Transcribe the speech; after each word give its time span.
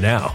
now. 0.00 0.34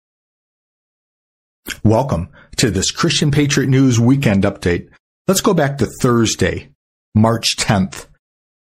Welcome 1.83 2.29
to 2.57 2.71
this 2.71 2.89
Christian 2.89 3.29
Patriot 3.29 3.67
News 3.67 3.99
Weekend 3.99 4.43
Update. 4.43 4.89
Let's 5.27 5.41
go 5.41 5.53
back 5.53 5.77
to 5.77 5.85
Thursday, 5.85 6.71
March 7.13 7.55
10th. 7.57 8.07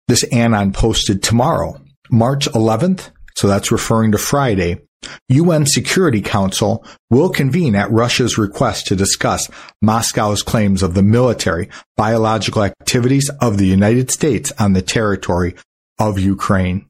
This 0.07 0.23
Anon 0.31 0.73
posted 0.73 1.21
tomorrow, 1.21 1.79
March 2.09 2.47
11th, 2.49 3.11
so 3.35 3.47
that's 3.47 3.71
referring 3.71 4.11
to 4.13 4.17
Friday. 4.17 4.81
UN 5.29 5.67
Security 5.67 6.21
Council 6.21 6.83
will 7.11 7.29
convene 7.29 7.75
at 7.75 7.91
Russia's 7.91 8.39
request 8.39 8.87
to 8.87 8.95
discuss 8.95 9.47
Moscow's 9.81 10.41
claims 10.41 10.81
of 10.81 10.95
the 10.95 11.03
military 11.03 11.69
biological 11.97 12.63
activities 12.63 13.29
of 13.41 13.57
the 13.59 13.67
United 13.67 14.09
States 14.09 14.51
on 14.59 14.73
the 14.73 14.81
territory 14.81 15.55
of 15.99 16.17
Ukraine. 16.17 16.87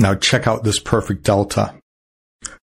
Now 0.00 0.16
check 0.16 0.48
out 0.48 0.64
this 0.64 0.80
perfect 0.80 1.22
delta. 1.22 1.74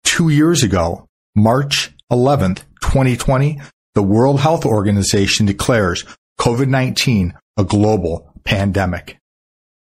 Two 0.06 0.30
years 0.30 0.64
ago, 0.64 1.08
March 1.36 1.94
11th, 2.12 2.64
2020, 2.82 3.60
the 3.96 4.04
World 4.04 4.42
Health 4.42 4.66
Organization 4.66 5.46
declares 5.46 6.06
COVID-19 6.40 7.34
a 7.58 7.64
global 7.64 8.34
pandemic. 8.44 9.18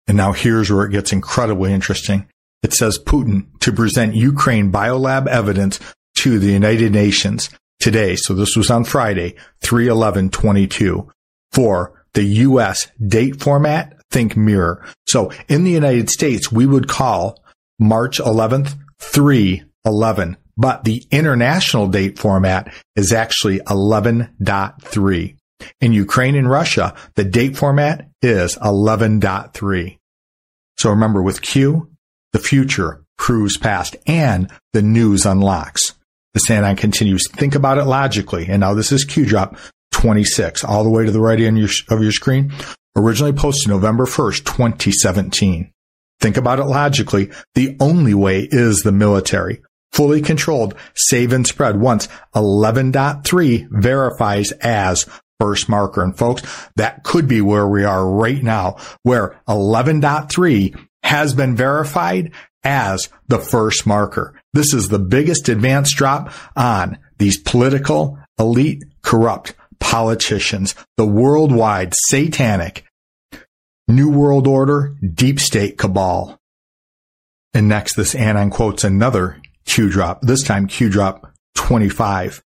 And 0.08 0.18
now 0.18 0.34
here's 0.34 0.72
where 0.72 0.86
it 0.86 0.92
gets 0.92 1.12
incredibly 1.14 1.74
interesting. 1.74 2.28
It 2.64 2.74
says 2.74 3.00
Putin 3.00 3.48
to 3.62 3.72
present 3.72 4.14
Ukraine 4.16 4.72
biolab 4.72 5.28
evidence 5.28 5.80
to 6.18 6.38
the 6.38 6.52
United 6.52 6.92
Nations 6.92 7.50
today. 7.80 8.16
So 8.16 8.34
this 8.34 8.56
was 8.56 8.70
on 8.70 8.84
Friday, 8.84 9.36
3-11-22 9.64 11.10
for 11.52 12.06
the 12.14 12.24
U.S. 12.24 12.88
date 13.06 13.42
format. 13.42 13.98
Think 14.12 14.36
mirror. 14.36 14.86
So 15.08 15.32
in 15.48 15.64
the 15.64 15.72
United 15.72 16.10
States, 16.10 16.52
we 16.52 16.66
would 16.66 16.88
call 16.88 17.42
March 17.80 18.20
11th 18.20 18.78
3-11, 19.00 20.36
but 20.62 20.84
the 20.84 21.04
international 21.10 21.88
date 21.88 22.20
format 22.20 22.72
is 22.96 23.12
actually 23.12 23.60
11.3. 23.62 25.36
In 25.80 25.92
Ukraine 25.92 26.36
and 26.36 26.50
Russia, 26.50 26.94
the 27.16 27.24
date 27.24 27.58
format 27.58 28.08
is 28.22 28.58
11.3. 28.58 29.98
So 30.78 30.90
remember 30.92 31.24
with 31.24 31.42
Q, 31.42 31.90
the 32.32 32.40
future 32.40 33.04
proves 33.18 33.58
past 33.58 33.96
and 34.06 34.52
the 34.74 34.84
news 34.84 35.26
unlocks. 35.26 35.96
The 36.36 36.42
Sandine 36.48 36.78
continues, 36.78 37.28
think 37.32 37.56
about 37.56 37.80
it 37.80 37.86
logically. 37.86 38.46
And 38.48 38.60
now 38.60 38.76
this 38.76 38.92
is 38.92 39.04
Q 39.04 39.26
drop 39.26 39.58
26, 39.94 40.64
all 40.64 40.84
the 40.84 40.92
way 40.92 41.06
to 41.06 41.12
the 41.12 41.20
right 41.20 41.40
end 41.40 41.58
of 41.90 42.04
your 42.04 42.12
screen. 42.12 42.54
Originally 42.96 43.34
posted 43.34 43.70
November 43.70 44.06
1st, 44.06 44.46
2017. 44.46 45.72
Think 46.20 46.38
about 46.38 46.60
it 46.60 46.66
logically. 46.66 47.32
The 47.56 47.76
only 47.80 48.14
way 48.14 48.48
is 48.52 48.82
the 48.82 48.92
military. 48.92 49.64
Fully 49.94 50.22
controlled, 50.22 50.76
save 50.96 51.34
and 51.34 51.46
spread 51.46 51.80
once 51.80 52.08
11.3 52.36 53.68
verifies 53.72 54.52
as 54.54 55.06
first 55.40 55.68
marker. 55.68 56.02
And 56.04 56.18
folks, 56.18 56.44
that 56.76 57.04
could 57.04 57.28
be 57.28 57.42
where 57.42 57.68
we 57.68 57.84
are 57.84 58.10
right 58.10 58.42
now, 58.42 58.78
where 59.04 59.42
11.3 59.48 60.88
has 61.04 61.34
been 61.34 61.56
verified 61.56 62.32
as 62.64 63.10
the 63.28 63.40
first 63.40 63.86
marker. 63.86 64.40
This 64.54 64.74
is 64.74 64.88
the 64.88 65.00
biggest 65.00 65.50
advance 65.50 65.94
drop 65.94 66.32
on 66.56 67.00
these 67.18 67.42
political, 67.42 68.20
elite, 68.40 68.84
corrupt 69.02 69.56
politicians, 69.80 70.76
the 70.96 71.06
worldwide 71.06 71.94
satanic 72.08 72.86
New 73.88 74.10
World 74.10 74.48
Order 74.48 74.96
deep 75.14 75.40
state 75.40 75.78
cabal. 75.78 76.40
And 77.54 77.68
next, 77.68 77.96
this 77.96 78.16
Anon 78.16 78.50
quotes 78.50 78.84
another 78.84 79.41
Q 79.66 79.90
drop, 79.90 80.22
this 80.22 80.44
time 80.44 80.68
Q 80.68 80.90
drop 80.90 81.32
25 81.56 82.44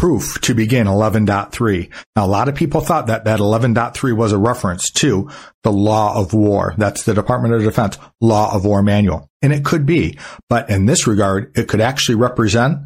proof 0.00 0.40
to 0.40 0.54
begin 0.54 0.86
11.3. 0.86 1.90
Now, 2.16 2.24
a 2.24 2.26
lot 2.26 2.48
of 2.48 2.54
people 2.54 2.80
thought 2.80 3.08
that 3.08 3.24
that 3.24 3.38
11.3 3.38 4.16
was 4.16 4.32
a 4.32 4.38
reference 4.38 4.90
to 4.92 5.28
the 5.62 5.72
law 5.72 6.18
of 6.18 6.32
war. 6.32 6.74
That's 6.78 7.04
the 7.04 7.12
Department 7.12 7.52
of 7.52 7.62
Defense 7.62 7.98
law 8.18 8.54
of 8.54 8.64
war 8.64 8.82
manual. 8.82 9.28
And 9.42 9.52
it 9.52 9.62
could 9.62 9.84
be, 9.84 10.18
but 10.48 10.70
in 10.70 10.86
this 10.86 11.06
regard, 11.06 11.52
it 11.54 11.68
could 11.68 11.82
actually 11.82 12.14
represent 12.14 12.78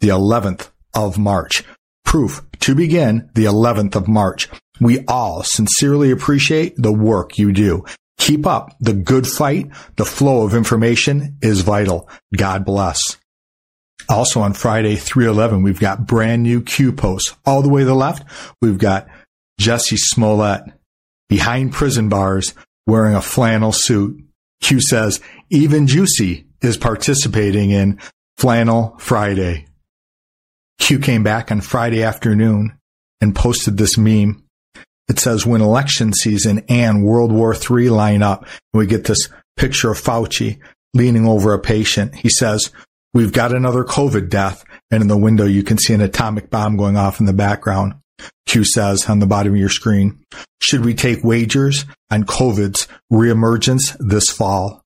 the 0.00 0.08
11th 0.08 0.68
of 0.94 1.18
March. 1.18 1.64
Proof 2.04 2.42
to 2.60 2.74
begin 2.74 3.30
the 3.34 3.44
11th 3.44 3.96
of 3.96 4.06
March. 4.06 4.48
We 4.78 5.06
all 5.06 5.42
sincerely 5.44 6.10
appreciate 6.10 6.74
the 6.76 6.92
work 6.92 7.38
you 7.38 7.52
do. 7.52 7.84
Keep 8.18 8.46
up 8.46 8.76
the 8.80 8.92
good 8.92 9.26
fight. 9.26 9.70
The 9.96 10.04
flow 10.04 10.44
of 10.44 10.54
information 10.54 11.38
is 11.40 11.62
vital. 11.62 12.08
God 12.36 12.64
bless. 12.64 13.16
Also 14.08 14.40
on 14.40 14.52
Friday, 14.54 14.96
311, 14.96 15.62
we've 15.62 15.80
got 15.80 16.06
brand 16.06 16.42
new 16.42 16.62
Q 16.62 16.92
posts. 16.92 17.34
All 17.44 17.62
the 17.62 17.68
way 17.68 17.82
to 17.82 17.86
the 17.86 17.94
left, 17.94 18.24
we've 18.60 18.78
got 18.78 19.08
Jussie 19.60 19.98
Smollett 19.98 20.62
behind 21.28 21.72
prison 21.72 22.08
bars 22.08 22.54
wearing 22.86 23.14
a 23.14 23.22
flannel 23.22 23.72
suit. 23.72 24.24
Q 24.62 24.80
says, 24.80 25.20
even 25.50 25.86
Juicy 25.86 26.46
is 26.62 26.76
participating 26.76 27.70
in 27.70 28.00
Flannel 28.38 28.96
Friday. 28.98 29.66
Q 30.78 30.98
came 30.98 31.22
back 31.22 31.52
on 31.52 31.60
Friday 31.60 32.02
afternoon 32.02 32.78
and 33.20 33.34
posted 33.34 33.76
this 33.76 33.98
meme. 33.98 34.42
It 35.08 35.18
says, 35.18 35.46
when 35.46 35.62
election 35.62 36.12
season 36.12 36.64
and 36.68 37.04
World 37.04 37.32
War 37.32 37.54
III 37.54 37.90
line 37.90 38.22
up, 38.22 38.46
we 38.72 38.86
get 38.86 39.04
this 39.04 39.28
picture 39.56 39.90
of 39.90 40.00
Fauci 40.00 40.58
leaning 40.94 41.26
over 41.26 41.54
a 41.54 41.58
patient. 41.58 42.14
He 42.14 42.28
says, 42.28 42.70
We've 43.14 43.32
got 43.32 43.54
another 43.54 43.84
COVID 43.84 44.28
death. 44.28 44.64
And 44.90 45.02
in 45.02 45.08
the 45.08 45.16
window, 45.16 45.44
you 45.44 45.62
can 45.62 45.78
see 45.78 45.94
an 45.94 46.00
atomic 46.00 46.50
bomb 46.50 46.76
going 46.76 46.96
off 46.96 47.20
in 47.20 47.26
the 47.26 47.32
background. 47.32 47.94
Q 48.46 48.64
says 48.64 49.08
on 49.08 49.18
the 49.18 49.26
bottom 49.26 49.52
of 49.52 49.58
your 49.58 49.68
screen, 49.68 50.24
should 50.60 50.84
we 50.84 50.94
take 50.94 51.22
wagers 51.22 51.84
on 52.10 52.24
COVID's 52.24 52.88
reemergence 53.12 53.96
this 54.00 54.28
fall? 54.28 54.82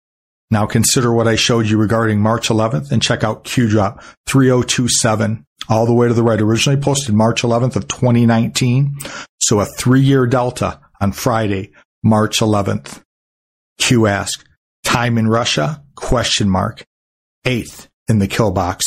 Now 0.51 0.67
consider 0.67 1.13
what 1.13 1.29
I 1.29 1.37
showed 1.37 1.67
you 1.67 1.79
regarding 1.79 2.21
March 2.21 2.49
11th 2.49 2.93
and 2.93 3.01
check 3.01 3.25
out 3.25 3.45
Q 3.45 3.69
drop 3.69 4.03
3027 4.27 5.47
all 5.69 5.87
the 5.87 5.95
way 5.95 6.09
to 6.09 6.15
the 6.15 6.23
right. 6.23 6.41
Originally 6.41 6.81
posted 6.81 7.15
March 7.15 7.43
11th 7.43 7.77
of 7.77 7.89
2019. 7.89 8.97
So 9.41 9.61
a 9.61 9.67
three 9.67 10.01
year 10.01 10.27
delta 10.27 10.81
on 11.01 11.13
Friday, 11.13 11.73
March 12.03 12.39
11th. 12.39 13.03
Q 13.79 14.07
ask 14.07 14.45
time 14.85 15.19
in 15.19 15.29
Russia? 15.29 15.83
Question 15.95 16.49
mark. 16.49 16.85
Eighth 17.45 17.89
in 18.09 18.19
the 18.19 18.29
kill 18.29 18.51
box. 18.51 18.85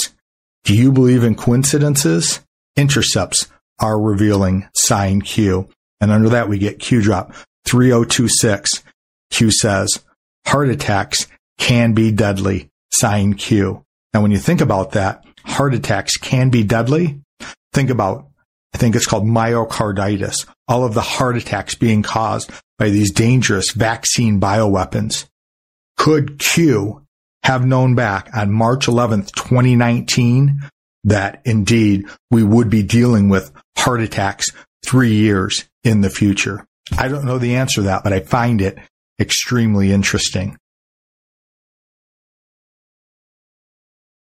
Do 0.64 0.76
you 0.76 0.92
believe 0.92 1.24
in 1.24 1.36
coincidences? 1.36 2.42
Intercepts 2.76 3.48
are 3.80 4.00
revealing 4.00 4.68
sign 4.74 5.22
Q. 5.22 5.70
And 6.02 6.12
under 6.12 6.30
that, 6.30 6.50
we 6.50 6.58
get 6.58 6.80
Q 6.80 7.02
drop 7.02 7.34
3026. 7.66 8.84
Q 9.32 9.52
says 9.52 10.04
heart 10.46 10.70
attacks 10.70 11.28
can 11.58 11.94
be 11.94 12.12
deadly. 12.12 12.70
Sign 12.92 13.34
Q. 13.34 13.84
Now, 14.14 14.22
when 14.22 14.32
you 14.32 14.38
think 14.38 14.62
about 14.62 14.92
that, 14.92 15.26
heart 15.46 15.74
attacks 15.74 16.18
can 16.18 16.50
be 16.50 16.64
deadly. 16.64 17.20
Think 17.74 17.90
about, 17.90 18.28
I 18.74 18.78
think 18.78 18.96
it's 18.96 19.06
called 19.06 19.26
myocarditis. 19.26 20.46
All 20.68 20.84
of 20.84 20.94
the 20.94 21.02
heart 21.02 21.38
attacks 21.38 21.76
being 21.76 22.04
caused 22.04 22.52
by 22.78 22.90
these 22.90 23.12
dangerous 23.12 23.72
vaccine 23.72 24.40
bioweapons. 24.40 25.26
Could 25.98 26.40
Q 26.40 27.06
have 27.44 27.66
known 27.66 27.96
back 27.96 28.30
on 28.36 28.52
March 28.52 28.88
11th, 28.88 29.32
2019, 29.34 30.62
that 31.04 31.42
indeed 31.46 32.06
we 32.32 32.44
would 32.44 32.70
be 32.70 32.84
dealing 32.84 33.30
with 33.30 33.52
heart 33.78 34.02
attacks 34.02 34.48
three 34.86 35.14
years 35.14 35.66
in 35.84 36.02
the 36.02 36.10
future. 36.10 36.66
I 36.98 37.08
don't 37.08 37.26
know 37.26 37.38
the 37.38 37.56
answer 37.56 37.76
to 37.76 37.82
that, 37.84 38.04
but 38.04 38.14
I 38.14 38.20
find 38.20 38.62
it 38.62 38.78
extremely 39.20 39.92
interesting. 39.92 40.58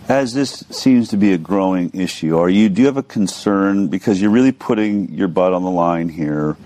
as 0.10 0.34
this 0.34 0.66
seems 0.72 1.10
to 1.10 1.18
be 1.18 1.34
a 1.34 1.38
growing 1.38 1.92
issue, 1.94 2.36
are 2.36 2.50
you 2.50 2.68
do 2.68 2.82
you 2.82 2.88
have 2.88 2.98
a 2.98 3.04
concern 3.04 3.88
because 3.88 4.20
you're 4.20 4.32
really 4.32 4.52
putting 4.52 5.14
your 5.14 5.28
butt 5.28 5.54
on 5.54 5.64
the 5.64 5.70
line 5.70 6.10
here 6.10 6.58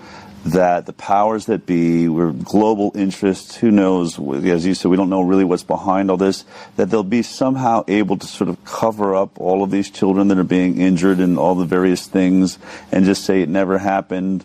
that 0.45 0.85
the 0.85 0.93
powers 0.93 1.45
that 1.45 1.65
be, 1.65 2.07
we're 2.09 2.31
global 2.31 2.91
interests, 2.95 3.55
who 3.55 3.71
knows, 3.71 4.19
as 4.45 4.65
you 4.65 4.73
said, 4.73 4.91
we 4.91 4.97
don't 4.97 5.09
know 5.09 5.21
really 5.21 5.45
what's 5.45 5.63
behind 5.63 6.11
all 6.11 6.17
this, 6.17 6.43
that 6.75 6.89
they'll 6.89 7.01
be 7.01 7.21
somehow 7.21 7.83
able 7.87 8.17
to 8.17 8.27
sort 8.27 8.49
of 8.49 8.63
cover 8.65 9.15
up 9.15 9.39
all 9.39 9.63
of 9.63 9.71
these 9.71 9.89
children 9.89 10.27
that 10.27 10.37
are 10.37 10.43
being 10.43 10.81
injured 10.81 11.19
and 11.19 11.37
all 11.37 11.55
the 11.55 11.63
various 11.63 12.07
things 12.07 12.59
and 12.91 13.05
just 13.05 13.23
say 13.23 13.41
it 13.41 13.47
never 13.47 13.77
happened. 13.77 14.43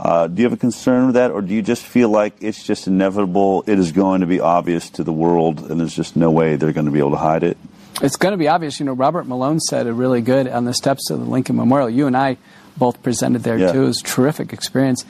Uh, 0.00 0.26
do 0.28 0.40
you 0.40 0.44
have 0.44 0.54
a 0.54 0.56
concern 0.56 1.06
with 1.06 1.14
that, 1.14 1.30
or 1.30 1.42
do 1.42 1.54
you 1.54 1.62
just 1.62 1.84
feel 1.84 2.08
like 2.08 2.34
it's 2.40 2.62
just 2.62 2.86
inevitable? 2.86 3.64
It 3.66 3.78
is 3.78 3.92
going 3.92 4.22
to 4.22 4.26
be 4.26 4.40
obvious 4.40 4.90
to 4.90 5.04
the 5.04 5.12
world, 5.12 5.70
and 5.70 5.78
there's 5.78 5.94
just 5.94 6.16
no 6.16 6.30
way 6.30 6.56
they're 6.56 6.72
going 6.72 6.86
to 6.86 6.92
be 6.92 6.98
able 6.98 7.12
to 7.12 7.16
hide 7.16 7.42
it? 7.42 7.58
It's 8.02 8.16
going 8.16 8.32
to 8.32 8.38
be 8.38 8.48
obvious. 8.48 8.80
You 8.80 8.86
know, 8.86 8.92
Robert 8.92 9.26
Malone 9.26 9.60
said 9.60 9.86
it 9.86 9.92
really 9.92 10.20
good 10.20 10.48
on 10.48 10.64
the 10.64 10.74
steps 10.74 11.10
of 11.10 11.20
the 11.20 11.26
Lincoln 11.26 11.56
Memorial. 11.56 11.88
You 11.88 12.06
and 12.06 12.16
I 12.16 12.36
both 12.76 13.02
presented 13.02 13.42
there 13.42 13.58
yeah. 13.58 13.72
too. 13.72 13.84
It 13.84 13.86
was 13.86 14.00
a 14.00 14.04
terrific 14.04 14.52
experience. 14.52 15.04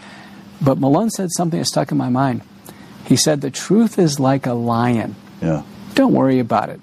But 0.61 0.79
Malone 0.79 1.11
said 1.11 1.31
something 1.33 1.59
that 1.59 1.67
stuck 1.67 1.93
in 1.93 1.99
my 1.99 2.11
mind. 2.11 2.43
He 3.07 3.17
said, 3.17 3.41
The 3.41 3.51
truth 3.51 3.99
is 3.99 4.21
like 4.21 4.47
a 4.47 4.53
lion. 4.53 5.17
Yeah. 5.41 5.63
Don't 5.95 6.13
worry 6.13 6.39
about 6.39 6.69
it. 6.69 6.81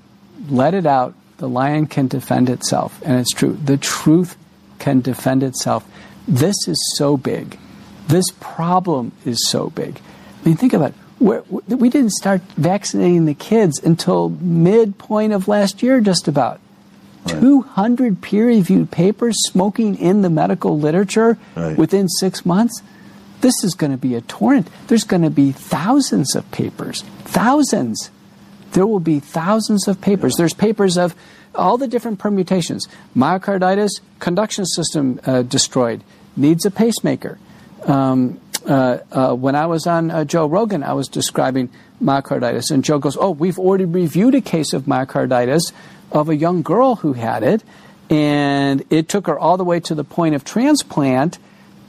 Let 0.50 0.74
it 0.74 0.86
out. 0.86 1.16
The 1.38 1.50
lion 1.50 1.88
can 1.88 2.08
defend 2.08 2.50
itself. 2.50 3.02
And 3.04 3.20
it's 3.20 3.32
true. 3.32 3.54
The 3.54 3.78
truth 3.78 4.38
can 4.80 5.02
defend 5.02 5.44
itself. 5.44 5.88
This 6.28 6.56
is 6.68 6.94
so 6.96 7.18
big. 7.18 7.58
This 8.08 8.26
problem 8.40 9.12
is 9.26 9.48
so 9.48 9.70
big. 9.70 10.00
I 10.44 10.48
mean, 10.50 10.58
think 10.58 10.74
about 10.74 10.92
it 10.92 11.01
we 11.22 11.90
didn't 11.90 12.12
start 12.12 12.42
vaccinating 12.58 13.26
the 13.26 13.34
kids 13.34 13.80
until 13.84 14.30
midpoint 14.30 15.34
of 15.34 15.48
last 15.48 15.84
year, 15.84 16.02
just 16.02 16.28
about. 16.28 16.60
Right. 17.26 17.40
200 17.40 18.22
peer 18.22 18.48
reviewed 18.48 18.90
papers 18.90 19.36
smoking 19.44 19.96
in 19.96 20.24
the 20.24 20.30
medical 20.30 20.80
literature 20.80 21.38
right. 21.56 21.78
within 21.78 22.10
six 22.10 22.46
months. 22.46 22.82
This 23.42 23.64
is 23.64 23.76
going 23.76 23.92
to 23.92 23.98
be 23.98 24.16
a 24.16 24.22
torrent. 24.22 24.68
There's 24.88 25.04
going 25.04 25.22
to 25.22 25.30
be 25.30 25.52
thousands 25.52 26.36
of 26.36 26.50
papers. 26.52 27.04
Thousands. 27.26 28.10
There 28.74 28.88
will 28.88 29.00
be 29.00 29.20
thousands 29.20 29.88
of 29.88 30.02
papers. 30.02 30.36
There's 30.36 30.54
papers 30.54 30.98
of 30.98 31.16
all 31.54 31.78
the 31.78 31.88
different 31.88 32.18
permutations 32.20 32.88
myocarditis, 33.16 33.92
conduction 34.20 34.66
system 34.66 35.20
uh, 35.26 35.42
destroyed, 35.44 36.04
needs 36.36 36.66
a 36.66 36.72
pacemaker. 36.72 37.38
Um, 37.84 38.40
uh, 38.66 39.00
uh, 39.12 39.34
when 39.34 39.56
I 39.56 39.66
was 39.66 39.88
on 39.88 40.12
uh, 40.12 40.24
Joe 40.24 40.46
Rogan, 40.48 40.84
I 40.84 40.94
was 40.94 41.08
describing 41.08 41.70
myocarditis, 42.02 42.72
and 42.72 42.84
Joe 42.84 43.00
goes, 43.00 43.18
"Oh, 43.18 43.32
we've 43.32 43.60
already 43.60 43.86
reviewed 43.86 44.36
a 44.36 44.42
case 44.42 44.74
of 44.74 44.84
myocarditis 44.84 45.72
of 46.12 46.30
a 46.30 46.36
young 46.36 46.62
girl 46.62 46.96
who 46.96 47.14
had 47.14 47.44
it, 47.44 47.64
and 48.10 48.84
it 48.90 49.08
took 49.10 49.28
her 49.28 49.38
all 49.38 49.58
the 49.58 49.64
way 49.64 49.80
to 49.82 49.96
the 49.96 50.04
point 50.04 50.36
of 50.36 50.44
transplant, 50.44 51.40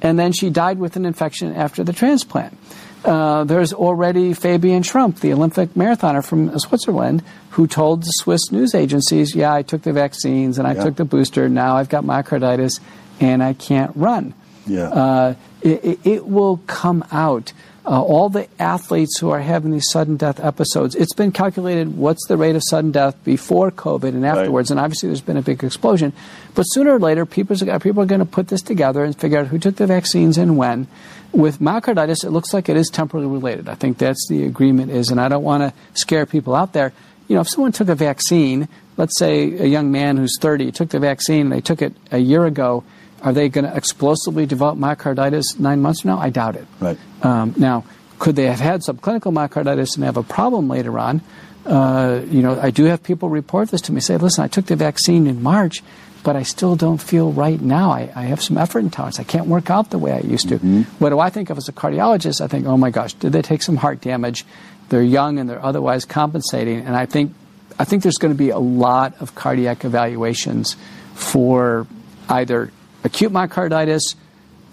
and 0.00 0.18
then 0.18 0.32
she 0.32 0.50
died 0.50 0.78
with 0.78 0.96
an 0.96 1.04
infection 1.04 1.54
after 1.54 1.84
the 1.84 1.92
transplant." 1.92 2.56
Uh, 3.04 3.42
there's 3.44 3.72
already 3.72 4.32
Fabian 4.32 4.82
Schrumpf, 4.84 5.20
the 5.20 5.32
Olympic 5.32 5.70
marathoner 5.74 6.24
from 6.24 6.56
Switzerland, 6.58 7.22
who 7.50 7.66
told 7.66 8.02
the 8.02 8.12
Swiss 8.12 8.52
news 8.52 8.74
agencies, 8.74 9.34
"Yeah, 9.34 9.52
I 9.52 9.62
took 9.62 9.82
the 9.82 9.92
vaccines 9.92 10.58
and 10.58 10.68
I 10.68 10.74
yeah. 10.74 10.84
took 10.84 10.96
the 10.96 11.04
booster. 11.04 11.48
Now 11.48 11.76
I've 11.76 11.88
got 11.88 12.04
myocarditis 12.04 12.80
and 13.20 13.42
I 13.42 13.54
can't 13.54 13.90
run." 13.96 14.34
Yeah. 14.66 14.84
Uh, 14.84 15.34
it, 15.62 15.98
it, 16.04 16.26
will 16.26 16.58
come 16.66 17.04
out. 17.10 17.52
Uh, 17.84 18.00
all 18.00 18.28
the 18.28 18.46
athletes 18.60 19.18
who 19.18 19.30
are 19.30 19.40
having 19.40 19.72
these 19.72 19.90
sudden 19.90 20.16
death 20.16 20.38
episodes, 20.38 20.94
it's 20.94 21.14
been 21.14 21.32
calculated 21.32 21.96
what's 21.96 22.24
the 22.28 22.36
rate 22.36 22.54
of 22.54 22.62
sudden 22.70 22.92
death 22.92 23.16
before 23.24 23.72
COVID 23.72 24.10
and 24.10 24.24
afterwards, 24.24 24.70
right. 24.70 24.76
and 24.76 24.84
obviously 24.84 25.08
there's 25.08 25.20
been 25.20 25.36
a 25.36 25.42
big 25.42 25.64
explosion. 25.64 26.12
But 26.54 26.62
sooner 26.64 26.94
or 26.94 27.00
later, 27.00 27.26
people 27.26 27.56
are, 27.68 27.80
people 27.80 28.02
are 28.02 28.06
going 28.06 28.20
to 28.20 28.24
put 28.24 28.48
this 28.48 28.62
together 28.62 29.02
and 29.02 29.18
figure 29.18 29.38
out 29.38 29.48
who 29.48 29.58
took 29.58 29.76
the 29.76 29.88
vaccines 29.88 30.38
and 30.38 30.56
when. 30.56 30.86
With 31.32 31.58
myocarditis, 31.58 32.24
it 32.24 32.30
looks 32.30 32.54
like 32.54 32.68
it 32.68 32.76
is 32.76 32.88
temporally 32.88 33.26
related. 33.26 33.68
I 33.68 33.74
think 33.74 33.98
that's 33.98 34.28
the 34.28 34.44
agreement 34.44 34.92
is, 34.92 35.10
and 35.10 35.20
I 35.20 35.28
don't 35.28 35.42
want 35.42 35.62
to 35.62 35.98
scare 35.98 36.24
people 36.24 36.54
out 36.54 36.74
there. 36.74 36.92
You 37.26 37.34
know, 37.34 37.40
if 37.40 37.48
someone 37.48 37.72
took 37.72 37.88
a 37.88 37.94
vaccine, 37.94 38.68
let's 38.96 39.18
say 39.18 39.58
a 39.58 39.66
young 39.66 39.90
man 39.90 40.18
who's 40.18 40.38
30 40.38 40.70
took 40.72 40.90
the 40.90 41.00
vaccine 41.00 41.42
and 41.42 41.52
they 41.52 41.60
took 41.60 41.82
it 41.82 41.94
a 42.10 42.18
year 42.18 42.46
ago, 42.46 42.84
are 43.22 43.32
they 43.32 43.48
going 43.48 43.64
to 43.64 43.76
explosively 43.76 44.46
develop 44.46 44.78
myocarditis 44.78 45.58
nine 45.58 45.80
months 45.80 46.02
from 46.02 46.10
now? 46.10 46.18
I 46.18 46.30
doubt 46.30 46.56
it. 46.56 46.66
Right. 46.80 46.98
Um, 47.22 47.54
now, 47.56 47.84
could 48.18 48.36
they 48.36 48.46
have 48.46 48.60
had 48.60 48.82
subclinical 48.82 49.32
myocarditis 49.32 49.94
and 49.96 50.04
have 50.04 50.16
a 50.16 50.22
problem 50.22 50.68
later 50.68 50.98
on? 50.98 51.22
Uh, 51.64 52.20
you 52.26 52.42
know, 52.42 52.58
I 52.60 52.70
do 52.70 52.84
have 52.84 53.02
people 53.02 53.28
report 53.28 53.70
this 53.70 53.80
to 53.82 53.92
me. 53.92 54.00
Say, 54.00 54.16
listen, 54.16 54.42
I 54.42 54.48
took 54.48 54.66
the 54.66 54.76
vaccine 54.76 55.26
in 55.26 55.42
March, 55.42 55.82
but 56.24 56.34
I 56.34 56.42
still 56.42 56.74
don't 56.74 57.00
feel 57.00 57.32
right 57.32 57.60
now. 57.60 57.90
I, 57.90 58.10
I 58.14 58.22
have 58.22 58.42
some 58.42 58.58
effort 58.58 58.80
intolerance. 58.80 59.20
I 59.20 59.24
can't 59.24 59.46
work 59.46 59.70
out 59.70 59.90
the 59.90 59.98
way 59.98 60.12
I 60.12 60.20
used 60.20 60.48
to. 60.48 60.56
Mm-hmm. 60.56 60.82
What 60.98 61.10
do 61.10 61.20
I 61.20 61.30
think 61.30 61.50
of 61.50 61.58
as 61.58 61.68
a 61.68 61.72
cardiologist? 61.72 62.40
I 62.40 62.48
think, 62.48 62.66
oh 62.66 62.76
my 62.76 62.90
gosh, 62.90 63.14
did 63.14 63.32
they 63.32 63.42
take 63.42 63.62
some 63.62 63.76
heart 63.76 64.00
damage? 64.00 64.44
They're 64.88 65.02
young 65.02 65.38
and 65.38 65.48
they're 65.48 65.64
otherwise 65.64 66.04
compensating. 66.04 66.80
And 66.80 66.96
I 66.96 67.06
think, 67.06 67.34
I 67.78 67.84
think 67.84 68.02
there's 68.02 68.18
going 68.18 68.34
to 68.34 68.38
be 68.38 68.50
a 68.50 68.58
lot 68.58 69.20
of 69.20 69.34
cardiac 69.34 69.84
evaluations 69.84 70.76
for 71.14 71.86
either 72.28 72.72
acute 73.04 73.32
myocarditis, 73.32 74.02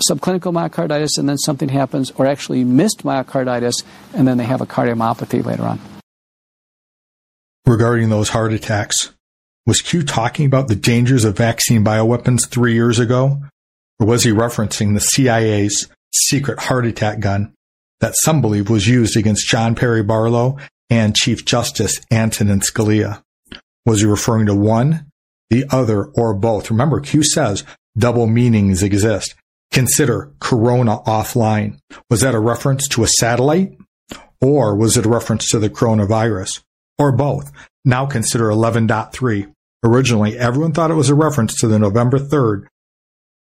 subclinical 0.09 0.53
myocarditis, 0.53 1.17
and 1.17 1.27
then 1.27 1.38
something 1.38 1.69
happens, 1.69 2.12
or 2.12 2.25
actually 2.25 2.63
missed 2.63 3.03
myocarditis, 3.03 3.83
and 4.13 4.27
then 4.27 4.38
they 4.38 4.45
have 4.45 4.62
a 4.62 4.65
cardiomyopathy 4.65 5.43
later 5.45 5.63
on. 5.63 5.79
Regarding 7.65 8.09
those 8.09 8.29
heart 8.29 8.53
attacks, 8.53 9.13
was 9.65 9.81
Q 9.81 10.03
talking 10.03 10.45
about 10.45 10.67
the 10.67 10.75
dangers 10.75 11.25
of 11.25 11.38
vaccine 11.38 11.83
bioweapons 11.83 12.50
three 12.50 12.74
years 12.74 12.98
ago? 12.98 13.43
Or 14.00 14.07
was 14.07 14.24
he 14.24 14.31
referencing 14.31 14.93
the 14.93 15.01
CIA's 15.01 15.88
secret 16.12 16.59
heart 16.59 16.86
attack 16.86 17.19
gun 17.19 17.53
that 18.00 18.15
some 18.24 18.41
believe 18.41 18.69
was 18.69 18.88
used 18.88 19.15
against 19.15 19.48
John 19.48 19.75
Perry 19.75 20.01
Barlow 20.01 20.57
and 20.89 21.15
Chief 21.15 21.45
Justice 21.45 22.00
Antonin 22.09 22.62
Scalia? 22.62 23.21
Was 23.86 24.00
he 24.00 24.07
referring 24.07 24.48
to 24.48 24.55
one, 24.55 25.05
the 25.50 25.65
other, 25.69 26.05
or 26.05 26.33
both? 26.33 26.71
Remember, 26.71 27.00
Q 27.00 27.24
says 27.24 27.63
double 27.98 28.27
meanings 28.27 28.84
exist. 28.84 29.36
Consider 29.72 30.31
Corona 30.39 31.00
offline. 31.05 31.77
Was 32.10 32.22
that 32.22 32.36
a 32.36 32.39
reference 32.39 32.88
to 32.89 33.03
a 33.03 33.08
satellite? 33.08 33.77
Or 34.41 34.75
was 34.75 34.98
it 34.98 35.05
a 35.05 35.10
reference 35.10 35.50
to 35.50 35.60
the 35.60 35.69
coronavirus? 35.69 36.62
Or 36.98 37.12
both? 37.12 37.51
Now 37.86 38.05
consider 38.05 38.46
11.3. 38.46 39.53
Originally, 39.84 40.38
everyone 40.38 40.74
thought 40.74 40.91
it 40.91 40.96
was 40.96 41.10
a 41.10 41.15
reference 41.15 41.55
to 41.60 41.67
the 41.67 41.79
November 41.79 42.19
3rd, 42.19 42.67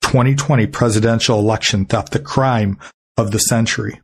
2020 0.03 0.67
presidential 0.67 1.39
election 1.39 1.85
theft, 1.85 2.13
the 2.13 2.19
crime 2.19 2.79
of 3.17 3.31
the 3.31 3.39
century. 3.39 4.01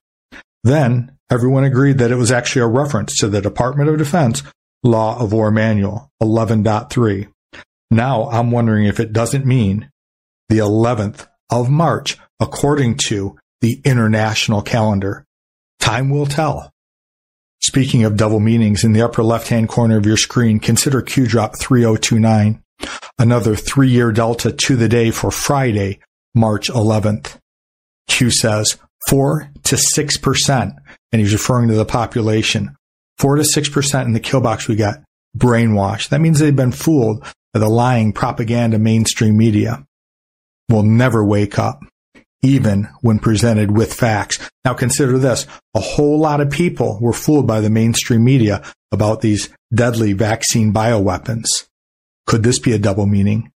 Then, 0.64 1.16
everyone 1.30 1.64
agreed 1.64 1.98
that 1.98 2.12
it 2.12 2.16
was 2.16 2.30
actually 2.30 2.62
a 2.62 2.66
reference 2.68 3.16
to 3.18 3.28
the 3.28 3.40
Department 3.40 3.88
of 3.88 3.98
Defense 3.98 4.42
Law 4.84 5.18
of 5.18 5.32
War 5.32 5.50
Manual 5.50 6.10
11.3. 6.22 7.28
Now, 7.90 8.28
I'm 8.30 8.50
wondering 8.50 8.86
if 8.86 9.00
it 9.00 9.12
doesn't 9.12 9.46
mean 9.46 9.90
the 10.52 10.58
11th 10.58 11.26
of 11.50 11.70
March, 11.70 12.18
according 12.38 12.96
to 13.06 13.38
the 13.60 13.80
international 13.84 14.60
calendar. 14.60 15.24
Time 15.80 16.10
will 16.10 16.26
tell. 16.26 16.70
Speaking 17.60 18.04
of 18.04 18.16
double 18.16 18.40
meanings, 18.40 18.84
in 18.84 18.92
the 18.92 19.02
upper 19.02 19.22
left-hand 19.22 19.68
corner 19.68 19.96
of 19.96 20.04
your 20.04 20.16
screen, 20.16 20.60
consider 20.60 21.00
Q 21.00 21.26
drop 21.26 21.58
3029, 21.58 22.62
another 23.18 23.56
three-year 23.56 24.12
delta 24.12 24.52
to 24.52 24.76
the 24.76 24.88
day 24.88 25.10
for 25.10 25.30
Friday, 25.30 26.00
March 26.34 26.68
11th. 26.68 27.38
Q 28.08 28.30
says 28.30 28.78
4 29.08 29.50
to 29.62 29.76
6%, 29.76 30.76
and 31.12 31.20
he's 31.20 31.32
referring 31.32 31.68
to 31.68 31.74
the 31.74 31.84
population, 31.84 32.76
Four 33.22 33.36
to 33.36 33.44
six 33.44 33.68
percent 33.68 34.08
in 34.08 34.14
the 34.14 34.20
kill 34.20 34.40
box 34.40 34.66
we 34.66 34.74
got 34.74 34.96
brainwashed. 35.38 36.08
That 36.08 36.20
means 36.20 36.40
they've 36.40 36.56
been 36.56 36.72
fooled 36.72 37.22
by 37.52 37.60
the 37.60 37.68
lying 37.68 38.12
propaganda 38.12 38.80
mainstream 38.80 39.36
media. 39.36 39.86
Will 40.72 40.82
never 40.82 41.22
wake 41.22 41.58
up, 41.58 41.84
even 42.42 42.88
when 43.02 43.18
presented 43.18 43.70
with 43.70 43.92
facts. 43.92 44.38
Now 44.64 44.72
consider 44.72 45.18
this. 45.18 45.46
A 45.74 45.80
whole 45.80 46.18
lot 46.18 46.40
of 46.40 46.50
people 46.50 46.98
were 46.98 47.12
fooled 47.12 47.46
by 47.46 47.60
the 47.60 47.68
mainstream 47.68 48.24
media 48.24 48.64
about 48.90 49.20
these 49.20 49.50
deadly 49.74 50.14
vaccine 50.14 50.72
bioweapons. 50.72 51.44
Could 52.26 52.42
this 52.42 52.58
be 52.58 52.72
a 52.72 52.78
double 52.78 53.04
meaning? 53.04 53.52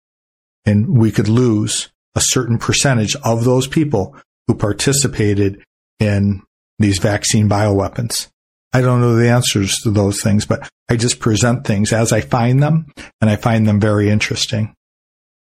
And 0.66 0.98
we 0.98 1.10
could 1.10 1.28
lose 1.28 1.88
a 2.14 2.20
certain 2.20 2.58
percentage 2.58 3.16
of 3.24 3.44
those 3.44 3.66
people 3.66 4.14
who 4.46 4.54
participated 4.54 5.62
in 5.98 6.42
these 6.78 6.98
vaccine 6.98 7.48
bioweapons. 7.48 8.28
I 8.74 8.82
don't 8.82 9.00
know 9.00 9.16
the 9.16 9.30
answers 9.30 9.74
to 9.84 9.90
those 9.90 10.20
things, 10.20 10.44
but 10.44 10.68
I 10.90 10.96
just 10.96 11.18
present 11.18 11.66
things 11.66 11.94
as 11.94 12.12
I 12.12 12.20
find 12.20 12.62
them 12.62 12.92
and 13.22 13.30
I 13.30 13.36
find 13.36 13.66
them 13.66 13.80
very 13.80 14.10
interesting. 14.10 14.75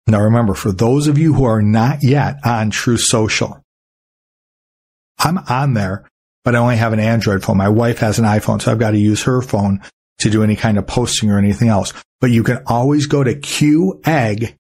Now 0.08 0.22
remember, 0.22 0.54
for 0.54 0.72
those 0.72 1.08
of 1.08 1.18
you 1.18 1.34
who 1.34 1.44
are 1.44 1.62
not 1.62 2.02
yet 2.02 2.38
on 2.46 2.70
Truth 2.70 3.02
Social, 3.02 3.62
I'm 5.20 5.38
on 5.50 5.74
there, 5.74 6.08
but 6.46 6.56
I 6.56 6.60
only 6.60 6.78
have 6.78 6.94
an 6.94 7.00
Android 7.00 7.44
phone. 7.44 7.58
My 7.58 7.68
wife 7.70 7.98
has 8.00 8.18
an 8.20 8.26
iPhone, 8.26 8.62
so 8.62 8.72
I've 8.72 8.80
got 8.80 8.92
to 8.92 8.98
use 8.98 9.24
her 9.24 9.42
phone 9.42 9.82
to 10.20 10.30
do 10.30 10.44
any 10.44 10.56
kind 10.56 10.78
of 10.78 10.88
posting 10.88 11.30
or 11.30 11.38
anything 11.38 11.68
else. 11.68 11.92
But 12.22 12.32
you 12.32 12.44
can 12.44 12.64
always 12.66 13.06
go 13.06 13.24
to 13.24 13.36
qagg.news. 13.36 14.58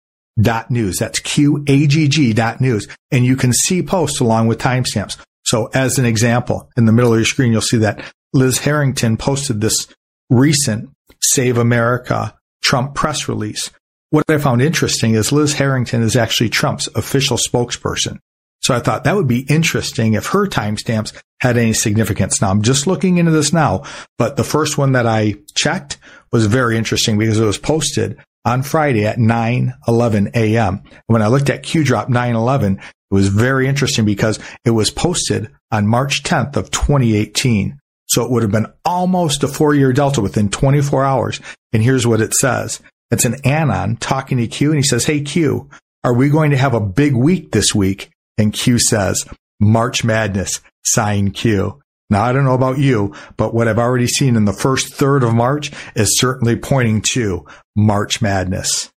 That's 0.97 1.19
Q-A-G-G 1.19 2.33
dot 2.33 2.59
news. 2.61 2.87
And 3.11 3.25
you 3.25 3.35
can 3.35 3.53
see 3.53 3.81
posts 3.81 4.19
along 4.19 4.47
with 4.47 4.59
timestamps. 4.59 5.17
So 5.45 5.67
as 5.73 5.97
an 5.97 6.05
example, 6.05 6.69
in 6.75 6.85
the 6.85 6.91
middle 6.91 7.13
of 7.13 7.19
your 7.19 7.25
screen, 7.25 7.53
you'll 7.53 7.61
see 7.61 7.77
that 7.77 8.03
Liz 8.33 8.59
Harrington 8.59 9.15
posted 9.17 9.61
this 9.61 9.87
recent 10.29 10.89
Save 11.21 11.57
America 11.57 12.35
Trump 12.61 12.93
press 12.95 13.29
release. 13.29 13.71
What 14.09 14.29
I 14.29 14.37
found 14.37 14.61
interesting 14.61 15.15
is 15.15 15.33
Liz 15.33 15.53
Harrington 15.53 16.01
is 16.01 16.15
actually 16.15 16.49
Trump's 16.49 16.87
official 16.95 17.37
spokesperson. 17.37 18.19
So 18.61 18.73
I 18.73 18.79
thought 18.79 19.03
that 19.03 19.15
would 19.15 19.27
be 19.27 19.45
interesting 19.49 20.13
if 20.13 20.27
her 20.27 20.47
timestamps 20.47 21.13
had 21.41 21.57
any 21.57 21.73
significance. 21.73 22.41
Now 22.41 22.49
I'm 22.49 22.61
just 22.61 22.87
looking 22.87 23.17
into 23.17 23.31
this 23.31 23.51
now, 23.51 23.83
but 24.17 24.37
the 24.37 24.43
first 24.43 24.77
one 24.77 24.93
that 24.93 25.05
I 25.05 25.35
checked 25.55 25.97
was 26.31 26.47
very 26.47 26.77
interesting 26.77 27.17
because 27.17 27.39
it 27.39 27.45
was 27.45 27.57
posted 27.57 28.17
on 28.45 28.63
Friday 28.63 29.05
at 29.05 29.19
9 29.19 29.73
11 29.87 30.31
a.m. 30.33 30.83
When 31.07 31.21
I 31.21 31.27
looked 31.27 31.49
at 31.49 31.63
Q 31.63 31.83
drop 31.83 32.07
9 32.07 32.35
11, 32.35 32.77
it 32.77 33.13
was 33.13 33.27
very 33.27 33.67
interesting 33.67 34.05
because 34.05 34.39
it 34.63 34.71
was 34.71 34.89
posted 34.89 35.51
on 35.71 35.85
March 35.85 36.23
10th 36.23 36.55
of 36.55 36.71
2018. 36.71 37.77
So 38.05 38.23
it 38.23 38.31
would 38.31 38.43
have 38.43 38.51
been 38.51 38.71
almost 38.85 39.43
a 39.43 39.49
four 39.49 39.75
year 39.75 39.91
delta 39.91 40.21
within 40.21 40.49
24 40.49 41.03
hours. 41.03 41.41
And 41.73 41.83
here's 41.83 42.07
what 42.07 42.21
it 42.21 42.33
says. 42.33 42.81
It's 43.11 43.25
an 43.25 43.35
Anon 43.45 43.97
talking 43.97 44.37
to 44.37 44.47
Q 44.47 44.69
and 44.69 44.77
he 44.77 44.83
says, 44.83 45.05
Hey 45.05 45.21
Q, 45.21 45.69
are 46.03 46.13
we 46.13 46.29
going 46.29 46.51
to 46.51 46.57
have 46.57 46.73
a 46.73 46.79
big 46.79 47.15
week 47.15 47.51
this 47.51 47.73
week? 47.73 48.09
And 48.37 48.53
Q 48.53 48.79
says, 48.79 49.25
March 49.59 50.03
Madness, 50.03 50.61
sign 50.85 51.31
Q. 51.31 51.81
Now, 52.09 52.23
I 52.23 52.31
don't 52.31 52.45
know 52.45 52.53
about 52.53 52.77
you, 52.77 53.13
but 53.35 53.53
what 53.53 53.67
I've 53.67 53.79
already 53.79 54.07
seen 54.07 54.35
in 54.35 54.45
the 54.45 54.53
first 54.53 54.93
third 54.93 55.23
of 55.23 55.33
March 55.33 55.71
is 55.95 56.17
certainly 56.17 56.55
pointing 56.55 57.01
to 57.13 57.45
March 57.75 58.21
Madness. 58.21 58.89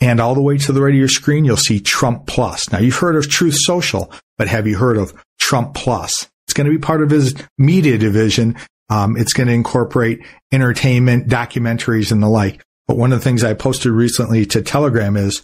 And 0.00 0.20
all 0.20 0.34
the 0.34 0.42
way 0.42 0.58
to 0.58 0.72
the 0.72 0.80
right 0.80 0.94
of 0.94 0.98
your 0.98 1.08
screen, 1.08 1.44
you'll 1.44 1.56
see 1.56 1.80
Trump 1.80 2.26
Plus. 2.26 2.70
Now, 2.70 2.78
you've 2.78 2.96
heard 2.96 3.16
of 3.16 3.28
Truth 3.28 3.56
Social, 3.58 4.12
but 4.38 4.48
have 4.48 4.66
you 4.66 4.76
heard 4.76 4.98
of 4.98 5.14
Trump 5.40 5.74
Plus? 5.74 6.28
It's 6.46 6.54
going 6.54 6.66
to 6.66 6.72
be 6.72 6.78
part 6.78 7.02
of 7.02 7.10
his 7.10 7.34
media 7.58 7.98
division. 7.98 8.56
Um, 8.88 9.16
it's 9.16 9.32
going 9.32 9.46
to 9.48 9.52
incorporate 9.52 10.24
entertainment, 10.52 11.28
documentaries, 11.28 12.12
and 12.12 12.22
the 12.22 12.28
like. 12.28 12.62
But 12.86 12.96
one 12.96 13.12
of 13.12 13.18
the 13.20 13.24
things 13.24 13.44
I 13.44 13.54
posted 13.54 13.92
recently 13.92 14.44
to 14.46 14.62
Telegram 14.62 15.16
is, 15.16 15.42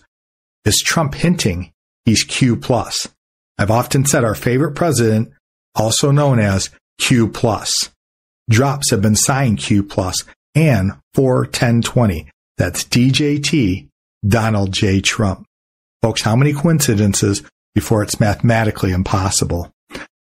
is 0.64 0.82
Trump 0.84 1.14
hinting 1.14 1.72
he's 2.04 2.24
Q 2.24 2.56
plus? 2.56 3.08
I've 3.58 3.70
often 3.70 4.04
said 4.04 4.24
our 4.24 4.34
favorite 4.34 4.74
president, 4.74 5.32
also 5.74 6.10
known 6.10 6.38
as 6.38 6.70
Q 7.00 7.28
plus. 7.28 7.90
Drops 8.48 8.90
have 8.90 9.02
been 9.02 9.16
signed 9.16 9.58
Q 9.58 9.82
plus 9.82 10.24
and 10.54 10.92
41020. 11.14 12.30
That's 12.56 12.84
DJT, 12.84 13.88
Donald 14.26 14.72
J. 14.72 15.00
Trump. 15.00 15.46
Folks, 16.02 16.22
how 16.22 16.36
many 16.36 16.52
coincidences 16.52 17.42
before 17.74 18.02
it's 18.02 18.20
mathematically 18.20 18.92
impossible? 18.92 19.70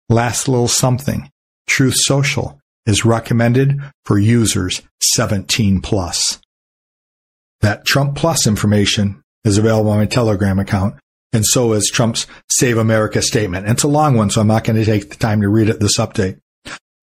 Last 0.08 0.48
little 0.48 0.68
something. 0.68 1.30
Truth 1.66 1.96
Social 1.96 2.60
is 2.86 3.04
recommended 3.04 3.80
for 4.04 4.18
users 4.18 4.82
17 5.02 5.80
plus. 5.80 6.40
That 7.60 7.84
Trump 7.84 8.16
Plus 8.16 8.46
information 8.46 9.22
is 9.44 9.58
available 9.58 9.90
on 9.90 9.98
my 9.98 10.06
Telegram 10.06 10.58
account, 10.58 10.96
and 11.32 11.44
so 11.44 11.72
is 11.72 11.90
Trump's 11.90 12.26
Save 12.50 12.78
America 12.78 13.22
statement. 13.22 13.68
It's 13.68 13.82
a 13.82 13.88
long 13.88 14.16
one, 14.16 14.30
so 14.30 14.40
I'm 14.40 14.46
not 14.46 14.64
going 14.64 14.78
to 14.78 14.84
take 14.84 15.10
the 15.10 15.16
time 15.16 15.40
to 15.40 15.48
read 15.48 15.68
it 15.68 15.80
this 15.80 15.98
update. 15.98 16.38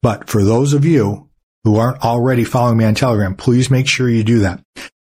But 0.02 0.30
for 0.30 0.44
those 0.44 0.74
of 0.74 0.86
you 0.86 1.30
who 1.64 1.78
aren't 1.78 2.04
already 2.04 2.44
following 2.44 2.78
me 2.78 2.86
on 2.86 2.96
Telegram, 2.96 3.36
please 3.36 3.72
make 3.72 3.88
sure 3.88 4.10
you 4.10 4.24
do 4.24 4.40
that. 4.40 4.62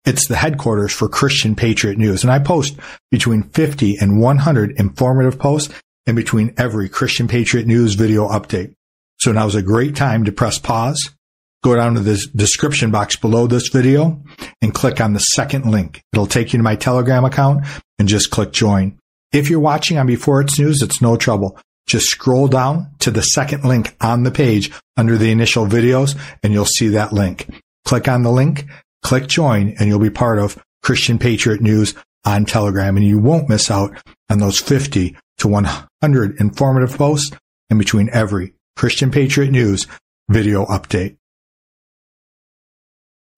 It's 0.04 0.26
the 0.26 0.36
headquarters 0.36 0.92
for 0.92 1.08
Christian 1.08 1.54
Patriot 1.54 1.98
News, 1.98 2.24
and 2.24 2.32
I 2.32 2.38
post 2.38 2.76
between 3.10 3.42
50 3.42 3.96
and 4.00 4.20
100 4.20 4.72
informative 4.78 5.38
posts 5.38 5.72
in 6.06 6.16
between 6.16 6.54
every 6.56 6.88
Christian 6.88 7.28
Patriot 7.28 7.66
News 7.66 7.94
video 7.94 8.28
update. 8.28 8.74
So 9.18 9.32
now's 9.32 9.54
a 9.54 9.62
great 9.62 9.94
time 9.94 10.24
to 10.24 10.32
press 10.32 10.58
pause, 10.58 11.10
go 11.62 11.76
down 11.76 11.94
to 11.94 12.00
the 12.00 12.24
description 12.34 12.90
box 12.90 13.16
below 13.16 13.46
this 13.46 13.68
video 13.68 14.22
and 14.62 14.74
click 14.74 15.00
on 15.00 15.12
the 15.12 15.20
second 15.20 15.66
link. 15.70 16.02
It'll 16.12 16.26
take 16.26 16.52
you 16.52 16.58
to 16.58 16.62
my 16.62 16.76
Telegram 16.76 17.24
account 17.24 17.66
and 17.98 18.08
just 18.08 18.30
click 18.30 18.52
join. 18.52 18.98
If 19.32 19.50
you're 19.50 19.60
watching 19.60 19.98
on 19.98 20.06
Before 20.06 20.40
It's 20.40 20.58
News, 20.58 20.82
it's 20.82 21.00
no 21.00 21.16
trouble. 21.16 21.58
Just 21.86 22.06
scroll 22.06 22.48
down 22.48 22.88
to 23.00 23.10
the 23.10 23.22
second 23.22 23.64
link 23.64 23.96
on 24.00 24.22
the 24.22 24.30
page 24.30 24.70
under 24.96 25.16
the 25.16 25.30
initial 25.30 25.66
videos 25.66 26.18
and 26.42 26.52
you'll 26.52 26.64
see 26.64 26.88
that 26.88 27.12
link. 27.12 27.48
Click 27.84 28.08
on 28.08 28.22
the 28.22 28.30
link, 28.30 28.66
click 29.02 29.26
join, 29.26 29.74
and 29.78 29.88
you'll 29.88 29.98
be 29.98 30.10
part 30.10 30.38
of 30.38 30.62
Christian 30.82 31.18
Patriot 31.18 31.60
News 31.60 31.94
on 32.24 32.44
Telegram 32.44 32.96
and 32.96 33.06
you 33.06 33.18
won't 33.18 33.48
miss 33.48 33.70
out 33.70 33.96
on 34.28 34.38
those 34.38 34.60
50 34.60 35.16
to 35.38 35.48
100 35.48 36.40
informative 36.40 36.96
posts 36.96 37.30
in 37.70 37.78
between 37.78 38.10
every 38.12 38.54
Christian 38.76 39.10
Patriot 39.10 39.50
News 39.50 39.86
video 40.28 40.64
update. 40.66 41.16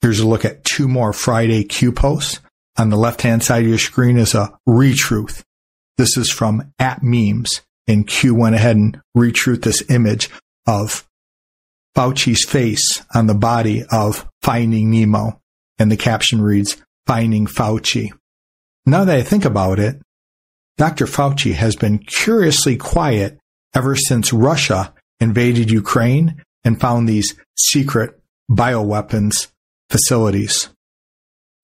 Here's 0.03 0.21
a 0.21 0.29
look 0.29 0.45
at 0.45 0.65
two 0.65 0.89
more 0.89 1.13
Friday 1.13 1.65
Q 1.65 1.93
posts. 1.93 2.41
On 2.77 2.91
the 2.91 2.97
left 2.97 3.23
hand 3.23 3.43
side 3.43 3.63
of 3.63 3.69
your 3.69 3.79
screen 3.79 4.17
is 4.17 4.35
a 4.35 4.59
retruth. 4.69 5.43
This 5.97 6.17
is 6.17 6.31
from 6.31 6.73
at 6.79 7.03
memes 7.03 7.61
and 7.87 8.07
Q 8.07 8.35
went 8.35 8.55
ahead 8.55 8.77
and 8.77 9.01
retruth 9.17 9.63
this 9.63 9.89
image 9.91 10.31
of 10.67 11.07
Fauci's 11.97 12.45
face 12.45 13.03
on 13.15 13.27
the 13.27 13.35
body 13.35 13.85
of 13.91 14.29
Finding 14.41 14.91
Nemo. 14.91 15.41
And 15.79 15.91
the 15.91 15.97
caption 15.97 16.41
reads, 16.41 16.83
Finding 17.07 17.47
Fauci. 17.47 18.11
Now 18.87 19.05
that 19.05 19.17
I 19.17 19.23
think 19.23 19.45
about 19.45 19.79
it, 19.79 20.01
Dr. 20.79 21.07
Fauci 21.07 21.53
has 21.53 21.77
been 21.77 21.99
curiously 21.99 22.77
quiet 22.77 23.39
ever 23.75 23.97
since 23.97 24.33
Russia 24.33 24.95
invaded 25.21 25.71
Ukraine 25.71 26.43
and 26.65 26.81
found 26.81 27.09
these 27.09 27.35
secret 27.57 28.19
bioweapons 28.51 29.52
facilities. 29.93 30.71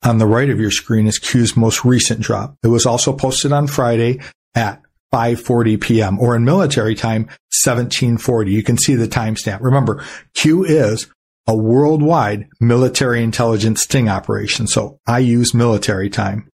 On 0.04 0.18
the 0.18 0.26
right 0.26 0.50
of 0.50 0.60
your 0.60 0.70
screen 0.70 1.08
is 1.08 1.18
Q's 1.18 1.56
most 1.56 1.84
recent 1.84 2.20
drop. 2.20 2.56
It 2.62 2.68
was 2.68 2.86
also 2.86 3.12
posted 3.12 3.52
on 3.52 3.66
Friday 3.66 4.20
at 4.54 4.80
5:40 5.12 5.80
p.m. 5.80 6.20
or 6.20 6.36
in 6.36 6.44
military 6.44 6.94
time 6.94 7.22
1740. 7.64 8.52
You 8.52 8.62
can 8.62 8.78
see 8.78 8.94
the 8.94 9.08
timestamp. 9.08 9.60
Remember, 9.60 10.04
Q 10.34 10.64
is 10.64 11.08
a 11.48 11.56
worldwide 11.56 12.46
military 12.60 13.22
intelligence 13.22 13.82
sting 13.82 14.08
operation, 14.08 14.66
so 14.66 14.98
I 15.06 15.18
use 15.20 15.54
military 15.54 16.10
time. 16.10 16.48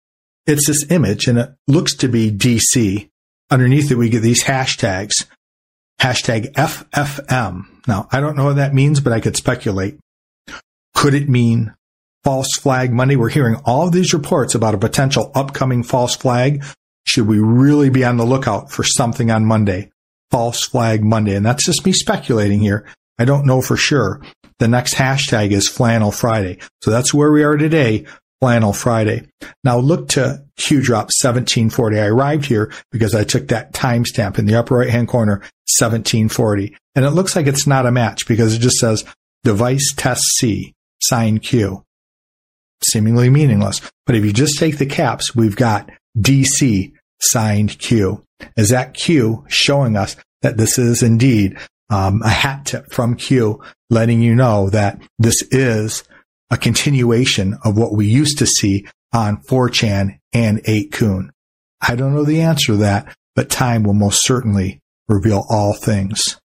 It's 0.46 0.66
this 0.66 0.90
image 0.90 1.26
and 1.26 1.38
it 1.38 1.50
looks 1.66 1.96
to 1.96 2.08
be 2.08 2.30
DC. 2.30 3.08
Underneath 3.50 3.90
it, 3.90 3.98
we 3.98 4.11
get 4.11 4.20
these 4.20 4.44
hashtags. 4.44 5.26
Hashtag 6.00 6.52
FFM. 6.52 7.64
Now, 7.87 8.08
I 8.11 8.20
don't 8.20 8.37
know 8.37 8.46
what 8.46 8.56
that 8.56 8.74
means, 8.74 9.00
but 9.00 9.12
I 9.12 9.20
could 9.20 9.37
speculate. 9.37 9.98
Could 11.02 11.14
it 11.14 11.28
mean 11.28 11.74
false 12.22 12.56
flag 12.60 12.92
Monday? 12.92 13.16
We're 13.16 13.28
hearing 13.28 13.56
all 13.64 13.90
these 13.90 14.14
reports 14.14 14.54
about 14.54 14.76
a 14.76 14.78
potential 14.78 15.32
upcoming 15.34 15.82
false 15.82 16.14
flag. 16.14 16.64
Should 17.08 17.26
we 17.26 17.40
really 17.40 17.90
be 17.90 18.04
on 18.04 18.18
the 18.18 18.24
lookout 18.24 18.70
for 18.70 18.84
something 18.84 19.28
on 19.28 19.44
Monday? 19.44 19.90
False 20.30 20.64
flag 20.64 21.02
Monday. 21.02 21.34
And 21.34 21.44
that's 21.44 21.66
just 21.66 21.84
me 21.84 21.90
speculating 21.90 22.60
here. 22.60 22.86
I 23.18 23.24
don't 23.24 23.46
know 23.46 23.60
for 23.60 23.76
sure. 23.76 24.22
The 24.60 24.68
next 24.68 24.94
hashtag 24.94 25.50
is 25.50 25.68
flannel 25.68 26.12
Friday. 26.12 26.58
So 26.82 26.92
that's 26.92 27.12
where 27.12 27.32
we 27.32 27.42
are 27.42 27.56
today. 27.56 28.06
Flannel 28.40 28.72
Friday. 28.72 29.26
Now 29.64 29.78
look 29.78 30.06
to 30.10 30.44
Q 30.56 30.82
drop 30.82 31.06
1740. 31.06 31.98
I 31.98 32.06
arrived 32.06 32.44
here 32.46 32.72
because 32.92 33.12
I 33.12 33.24
took 33.24 33.48
that 33.48 33.72
timestamp 33.72 34.38
in 34.38 34.46
the 34.46 34.54
upper 34.54 34.76
right 34.76 34.88
hand 34.88 35.08
corner, 35.08 35.40
1740. 35.80 36.76
And 36.94 37.04
it 37.04 37.10
looks 37.10 37.34
like 37.34 37.48
it's 37.48 37.66
not 37.66 37.86
a 37.86 37.90
match 37.90 38.28
because 38.28 38.54
it 38.54 38.60
just 38.60 38.76
says 38.76 39.04
device 39.42 39.92
test 39.96 40.22
C, 40.38 40.74
sign 41.02 41.38
Q. 41.38 41.84
Seemingly 42.84 43.30
meaningless. 43.30 43.80
But 44.06 44.16
if 44.16 44.24
you 44.24 44.32
just 44.32 44.58
take 44.58 44.78
the 44.78 44.86
caps, 44.86 45.34
we've 45.34 45.56
got 45.56 45.90
DC, 46.18 46.92
signed 47.20 47.78
Q. 47.78 48.24
Is 48.56 48.70
that 48.70 48.94
Q 48.94 49.44
showing 49.48 49.96
us 49.96 50.16
that 50.42 50.56
this 50.56 50.78
is 50.78 51.02
indeed 51.02 51.56
um, 51.90 52.22
a 52.22 52.30
hat 52.30 52.66
tip 52.66 52.92
from 52.92 53.16
Q, 53.16 53.62
letting 53.90 54.20
you 54.20 54.34
know 54.34 54.68
that 54.70 55.00
this 55.18 55.42
is 55.50 56.04
a 56.50 56.56
continuation 56.56 57.56
of 57.64 57.78
what 57.78 57.92
we 57.92 58.06
used 58.06 58.38
to 58.38 58.46
see 58.46 58.86
on 59.12 59.42
4chan 59.42 60.18
and 60.32 60.62
8kun? 60.64 61.30
I 61.80 61.94
don't 61.94 62.14
know 62.14 62.24
the 62.24 62.40
answer 62.40 62.72
to 62.72 62.76
that, 62.78 63.14
but 63.34 63.50
time 63.50 63.82
will 63.82 63.94
most 63.94 64.24
certainly 64.24 64.80
reveal 65.08 65.44
all 65.48 65.74
things. 65.74 66.40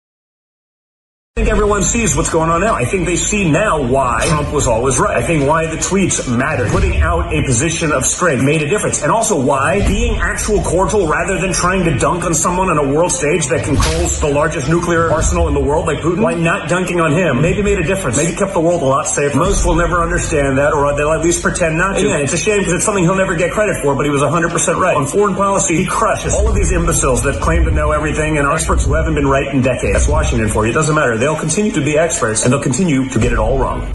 I 1.39 1.43
think 1.45 1.53
everyone 1.53 1.83
sees 1.83 2.17
what's 2.17 2.31
going 2.31 2.49
on 2.49 2.63
now. 2.63 2.73
I 2.73 2.87
think 2.87 3.05
they 3.05 3.17
see 3.17 3.51
now 3.51 3.83
why 3.83 4.25
Trump 4.27 4.55
was 4.55 4.67
always 4.67 4.99
right. 4.99 5.19
I 5.19 5.21
think 5.21 5.47
why 5.47 5.67
the 5.67 5.77
tweets 5.77 6.25
mattered. 6.35 6.71
Putting 6.71 6.97
out 7.03 7.31
a 7.31 7.45
position 7.45 7.93
of 7.93 8.07
strength 8.07 8.43
made 8.43 8.63
a 8.63 8.69
difference. 8.71 9.03
And 9.03 9.13
also 9.13 9.39
why 9.39 9.87
being 9.87 10.17
actual 10.17 10.63
cordial 10.63 11.07
rather 11.07 11.39
than 11.39 11.53
trying 11.53 11.85
to 11.85 11.99
dunk 11.99 12.25
on 12.25 12.33
someone 12.33 12.71
on 12.71 12.79
a 12.79 12.89
world 12.91 13.13
stage 13.13 13.49
that 13.49 13.67
controls 13.67 14.19
the 14.19 14.29
largest 14.29 14.71
nuclear 14.71 15.13
arsenal 15.13 15.47
in 15.49 15.53
the 15.53 15.61
world 15.61 15.85
like 15.85 15.99
Putin, 15.99 16.23
why 16.23 16.33
not 16.33 16.71
dunking 16.71 17.03
on 17.03 17.13
him 17.13 17.43
maybe 17.43 17.61
made 17.61 17.79
a 17.79 17.85
difference. 17.85 18.17
Maybe 18.17 18.35
kept 18.35 18.55
the 18.55 18.61
world 18.61 18.81
a 18.81 18.87
lot 18.87 19.07
safer. 19.07 19.37
Most 19.37 19.67
will 19.67 19.77
never 19.77 20.03
understand 20.03 20.57
that 20.57 20.73
or 20.73 20.97
they'll 20.97 21.13
at 21.13 21.21
least 21.21 21.43
pretend 21.43 21.77
not 21.77 21.97
to. 21.97 22.01
Again, 22.01 22.23
it's 22.23 22.33
a 22.33 22.39
shame 22.39 22.61
because 22.61 22.73
it's 22.73 22.87
something 22.87 23.05
he'll 23.05 23.15
never 23.15 23.37
get 23.37 23.53
credit 23.53 23.77
for, 23.83 23.95
but 23.95 24.07
he 24.07 24.11
was 24.11 24.23
100% 24.23 24.81
right. 24.81 24.97
On 24.97 25.05
foreign 25.07 25.35
policy, 25.35 25.77
he 25.77 25.85
crushes 25.85 26.33
all 26.33 26.49
of 26.49 26.55
these 26.55 26.73
imbeciles 26.73 27.23
that 27.25 27.43
claim 27.43 27.67
to 27.67 27.71
know 27.71 27.93
everything 27.93 28.39
and 28.39 28.49
experts 28.49 28.87
who 28.87 28.95
haven't 28.95 29.17
been 29.17 29.29
right 29.29 29.55
in 29.55 29.61
decades. 29.61 29.93
That's 29.93 30.09
Washington 30.09 30.49
for 30.49 30.65
you. 30.65 30.71
It 30.71 30.75
doesn't 30.75 30.95
matter. 30.95 31.26
They'll 31.27 31.35
continue 31.35 31.73
to 31.73 31.85
be 31.85 31.99
experts 31.99 32.45
and 32.45 32.53
they'll 32.53 32.63
continue 32.63 33.09
to 33.09 33.19
get 33.19 33.33
it 33.33 33.39
all 33.41 33.59
wrong. 33.59 33.93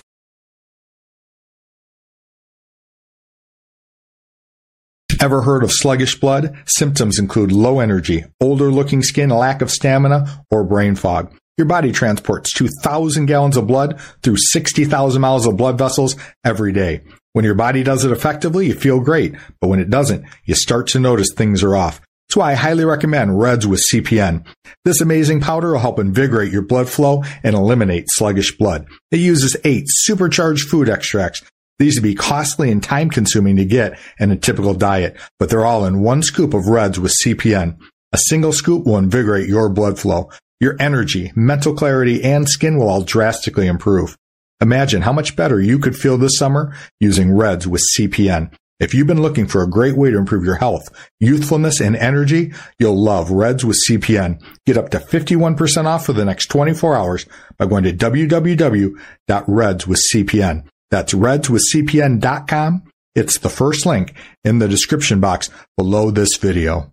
Ever 5.21 5.43
heard 5.43 5.63
of 5.63 5.71
sluggish 5.71 6.19
blood? 6.19 6.57
Symptoms 6.65 7.19
include 7.19 7.53
low 7.53 7.79
energy, 7.79 8.25
older 8.41 8.69
looking 8.69 9.01
skin, 9.01 9.29
lack 9.29 9.61
of 9.61 9.71
stamina, 9.71 10.43
or 10.51 10.65
brain 10.65 10.95
fog. 10.95 11.33
Your 11.57 11.67
body 11.67 11.93
transports 11.93 12.51
2,000 12.53 13.27
gallons 13.27 13.55
of 13.55 13.65
blood 13.65 14.01
through 14.23 14.35
60,000 14.35 15.21
miles 15.21 15.47
of 15.47 15.55
blood 15.55 15.77
vessels 15.77 16.17
every 16.43 16.73
day. 16.73 16.99
When 17.31 17.45
your 17.45 17.55
body 17.55 17.81
does 17.81 18.03
it 18.03 18.11
effectively, 18.11 18.67
you 18.67 18.73
feel 18.73 18.99
great, 18.99 19.35
but 19.61 19.69
when 19.69 19.79
it 19.79 19.89
doesn't, 19.89 20.25
you 20.43 20.55
start 20.55 20.87
to 20.87 20.99
notice 20.99 21.29
things 21.33 21.63
are 21.63 21.77
off. 21.77 22.01
That's 22.31 22.37
why 22.37 22.51
I 22.51 22.55
highly 22.55 22.85
recommend 22.85 23.37
Reds 23.37 23.67
with 23.67 23.83
CPN. 23.91 24.45
This 24.85 25.01
amazing 25.01 25.41
powder 25.41 25.73
will 25.73 25.79
help 25.79 25.99
invigorate 25.99 26.49
your 26.49 26.61
blood 26.61 26.87
flow 26.87 27.25
and 27.43 27.53
eliminate 27.53 28.05
sluggish 28.07 28.57
blood. 28.57 28.87
It 29.11 29.19
uses 29.19 29.57
eight 29.65 29.83
supercharged 29.87 30.69
food 30.69 30.87
extracts. 30.87 31.43
These 31.77 31.97
would 31.97 32.03
be 32.03 32.15
costly 32.15 32.71
and 32.71 32.81
time 32.81 33.09
consuming 33.09 33.57
to 33.57 33.65
get 33.65 33.99
in 34.17 34.31
a 34.31 34.37
typical 34.37 34.73
diet, 34.73 35.17
but 35.39 35.49
they're 35.49 35.65
all 35.65 35.83
in 35.83 36.03
one 36.03 36.23
scoop 36.23 36.53
of 36.53 36.67
Reds 36.67 36.97
with 36.97 37.13
CPN. 37.21 37.77
A 38.13 38.17
single 38.17 38.53
scoop 38.53 38.85
will 38.85 38.97
invigorate 38.97 39.49
your 39.49 39.67
blood 39.67 39.99
flow. 39.99 40.29
Your 40.61 40.77
energy, 40.79 41.33
mental 41.35 41.73
clarity, 41.73 42.23
and 42.23 42.47
skin 42.47 42.77
will 42.77 42.87
all 42.87 43.01
drastically 43.01 43.67
improve. 43.67 44.17
Imagine 44.61 45.01
how 45.01 45.11
much 45.11 45.35
better 45.35 45.59
you 45.59 45.79
could 45.79 45.97
feel 45.97 46.17
this 46.17 46.37
summer 46.37 46.73
using 47.01 47.33
Reds 47.33 47.67
with 47.67 47.83
CPN. 47.97 48.53
If 48.81 48.93
you've 48.95 49.07
been 49.07 49.21
looking 49.21 49.45
for 49.45 49.61
a 49.61 49.69
great 49.69 49.95
way 49.95 50.09
to 50.09 50.17
improve 50.17 50.43
your 50.43 50.55
health, 50.55 50.89
youthfulness, 51.19 51.79
and 51.79 51.95
energy, 51.95 52.51
you'll 52.79 52.99
love 53.01 53.29
Reds 53.29 53.63
with 53.63 53.77
CPN. 53.87 54.41
Get 54.65 54.75
up 54.75 54.89
to 54.89 54.97
51% 54.97 55.85
off 55.85 56.07
for 56.07 56.13
the 56.13 56.25
next 56.25 56.47
24 56.47 56.95
hours 56.95 57.27
by 57.59 57.67
going 57.67 57.83
to 57.83 57.93
www.redswithcpn. 57.93 60.63
That's 60.89 61.13
redswithcpn.com. 61.13 62.83
It's 63.13 63.37
the 63.37 63.49
first 63.49 63.85
link 63.85 64.15
in 64.43 64.57
the 64.57 64.67
description 64.67 65.19
box 65.19 65.51
below 65.77 66.09
this 66.09 66.37
video. 66.37 66.91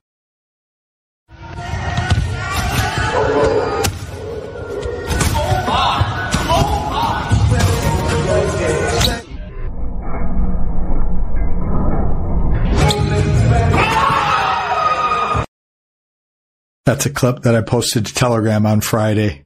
That's 16.88 17.04
a 17.04 17.10
clip 17.10 17.42
that 17.42 17.54
I 17.54 17.60
posted 17.60 18.06
to 18.06 18.14
Telegram 18.14 18.64
on 18.64 18.80
Friday 18.80 19.44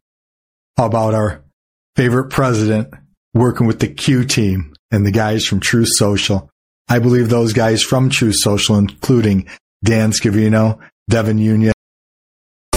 about 0.78 1.12
our 1.12 1.42
favorite 1.96 2.31
president 2.31 2.94
working 3.35 3.66
with 3.66 3.81
the 3.81 3.88
Q 3.88 4.24
team 4.24 4.74
and 4.92 5.05
the 5.05 5.11
guys 5.11 5.44
from 5.44 5.59
Truth 5.59 5.88
Social. 5.90 6.48
I 6.88 7.00
believe 7.00 7.31
those 7.31 7.52
guys 7.52 7.83
from 7.83 8.11
Truth 8.11 8.37
Social, 8.37 8.76
including 8.76 9.48
Dan 9.83 10.12
Scavino, 10.12 10.78
Devin 11.11 11.38
Nunes, 11.38 11.71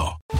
now. 0.00 0.39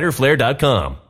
riderflare.com. 0.00 1.09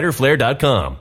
fighterflare.com. 0.00 0.98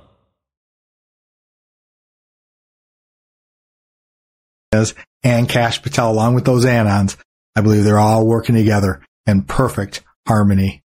And 5.23 5.49
Kash 5.49 5.81
Patel, 5.81 6.11
along 6.11 6.35
with 6.35 6.45
those 6.45 6.65
Anons, 6.65 7.17
I 7.55 7.61
believe 7.61 7.83
they're 7.83 7.99
all 7.99 8.25
working 8.25 8.55
together 8.55 9.01
in 9.25 9.43
perfect 9.43 10.03
harmony. 10.27 10.81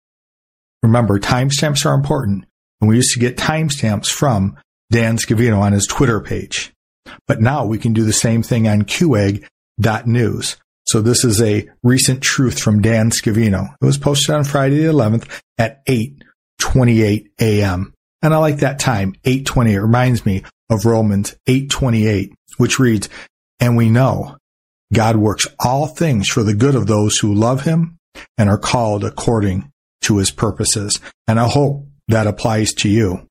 Remember, 0.84 1.20
timestamps 1.20 1.86
are 1.86 1.94
important, 1.94 2.46
and 2.80 2.90
we 2.90 2.96
used 2.96 3.14
to 3.14 3.20
get 3.20 3.38
timestamps 3.38 4.08
from 4.08 4.58
Dan 4.90 5.18
Scavino 5.18 5.60
on 5.60 5.74
his 5.74 5.86
Twitter 5.86 6.22
page. 6.22 6.72
But 7.28 7.42
now 7.42 7.66
we 7.66 7.78
can 7.78 7.94
do 7.94 8.06
the 8.06 8.14
same 8.14 8.44
thing 8.44 8.68
on 8.68 8.84
qagg.news. 8.84 10.58
So 10.86 11.02
this 11.02 11.24
is 11.24 11.42
a 11.42 11.70
recent 11.84 12.22
truth 12.22 12.60
from 12.60 12.82
Dan 12.82 13.10
Scavino. 13.12 13.74
It 13.82 13.86
was 13.86 13.98
posted 13.98 14.36
on 14.36 14.44
Friday 14.44 14.78
the 14.78 14.92
11th 14.92 15.42
at 15.58 15.86
8:28 15.86 17.28
a.m. 17.40 17.94
And 18.22 18.34
I 18.34 18.38
like 18.38 18.58
that 18.58 18.80
time, 18.80 19.16
828. 19.26 19.74
It 19.74 19.82
reminds 19.82 20.26
me 20.26 20.44
of 20.70 20.86
Romans 20.86 21.36
828, 21.48 22.34
which 22.58 22.80
reads, 22.80 23.10
and 23.60 23.76
we 23.76 23.90
know 23.90 24.38
God 24.94 25.16
works 25.16 25.48
all 25.60 25.88
things 25.88 26.28
for 26.28 26.44
the 26.44 26.54
good 26.54 26.76
of 26.76 26.88
those 26.88 27.18
who 27.18 27.34
love 27.34 27.62
him 27.62 27.98
and 28.38 28.50
are 28.50 28.58
called 28.58 29.04
according 29.04 29.72
to 30.02 30.18
his 30.18 30.32
purposes. 30.32 31.00
And 31.28 31.40
I 31.40 31.48
hope 31.48 31.88
that 32.08 32.28
applies 32.28 32.74
to 32.74 32.90
you. 32.90 33.28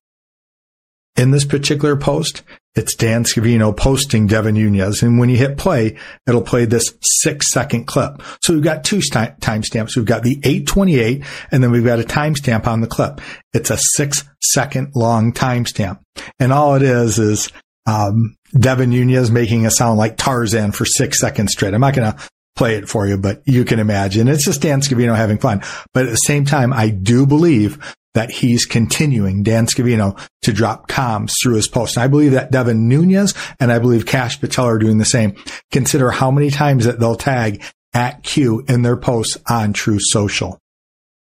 In 1.17 1.31
this 1.31 1.45
particular 1.45 1.95
post, 1.95 2.41
it's 2.73 2.95
Dan 2.95 3.25
Scavino 3.25 3.75
posting 3.75 4.27
Devin 4.27 4.55
Nunes. 4.55 5.03
And 5.03 5.19
when 5.19 5.29
you 5.29 5.35
hit 5.35 5.57
play, 5.57 5.97
it'll 6.25 6.41
play 6.41 6.65
this 6.65 6.93
six 7.01 7.51
second 7.51 7.85
clip. 7.85 8.21
So 8.41 8.53
we've 8.53 8.63
got 8.63 8.85
two 8.85 8.99
timestamps. 8.99 9.95
We've 9.95 10.05
got 10.05 10.23
the 10.23 10.39
828 10.43 11.23
and 11.51 11.61
then 11.61 11.71
we've 11.71 11.83
got 11.83 11.99
a 11.99 12.03
timestamp 12.03 12.65
on 12.67 12.79
the 12.79 12.87
clip. 12.87 13.19
It's 13.53 13.69
a 13.69 13.77
six 13.77 14.23
second 14.41 14.93
long 14.95 15.33
timestamp. 15.33 15.99
And 16.39 16.53
all 16.53 16.75
it 16.75 16.81
is 16.81 17.19
is, 17.19 17.51
um, 17.85 18.35
Devin 18.57 18.91
Nunes 18.91 19.31
making 19.31 19.65
a 19.65 19.71
sound 19.71 19.97
like 19.97 20.17
Tarzan 20.17 20.71
for 20.71 20.85
six 20.85 21.19
seconds 21.19 21.51
straight. 21.51 21.73
I'm 21.73 21.81
not 21.81 21.95
going 21.95 22.11
to 22.11 22.19
play 22.55 22.75
it 22.75 22.87
for 22.87 23.07
you, 23.07 23.17
but 23.17 23.41
you 23.45 23.65
can 23.65 23.79
imagine 23.79 24.27
it's 24.27 24.45
just 24.45 24.61
Dan 24.61 24.81
Scavino 24.81 25.15
having 25.15 25.37
fun. 25.37 25.61
But 25.93 26.05
at 26.05 26.11
the 26.11 26.15
same 26.15 26.45
time, 26.45 26.73
I 26.73 26.89
do 26.89 27.25
believe 27.25 27.79
that 28.13 28.31
he's 28.31 28.65
continuing, 28.65 29.43
Dan 29.43 29.67
Scavino, 29.67 30.19
to 30.41 30.53
drop 30.53 30.87
comms 30.89 31.31
through 31.41 31.55
his 31.55 31.67
post. 31.67 31.95
And 31.95 32.03
I 32.03 32.07
believe 32.07 32.31
that 32.31 32.51
Devin 32.51 32.87
Nunes 32.87 33.33
and 33.59 33.71
I 33.71 33.79
believe 33.79 34.05
Kash 34.05 34.39
Patel 34.39 34.65
are 34.65 34.77
doing 34.77 34.97
the 34.97 35.05
same. 35.05 35.35
Consider 35.71 36.11
how 36.11 36.31
many 36.31 36.49
times 36.49 36.85
that 36.85 36.99
they'll 36.99 37.15
tag 37.15 37.63
at 37.93 38.23
Q 38.23 38.63
in 38.67 38.81
their 38.81 38.97
posts 38.97 39.37
on 39.49 39.73
Truth 39.73 40.03
Social. 40.05 40.59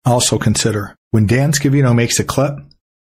Also 0.05 0.37
consider 0.37 0.95
when 1.11 1.25
Dan 1.25 1.51
Scavino 1.51 1.95
makes 1.95 2.19
a 2.19 2.23
clip, 2.23 2.53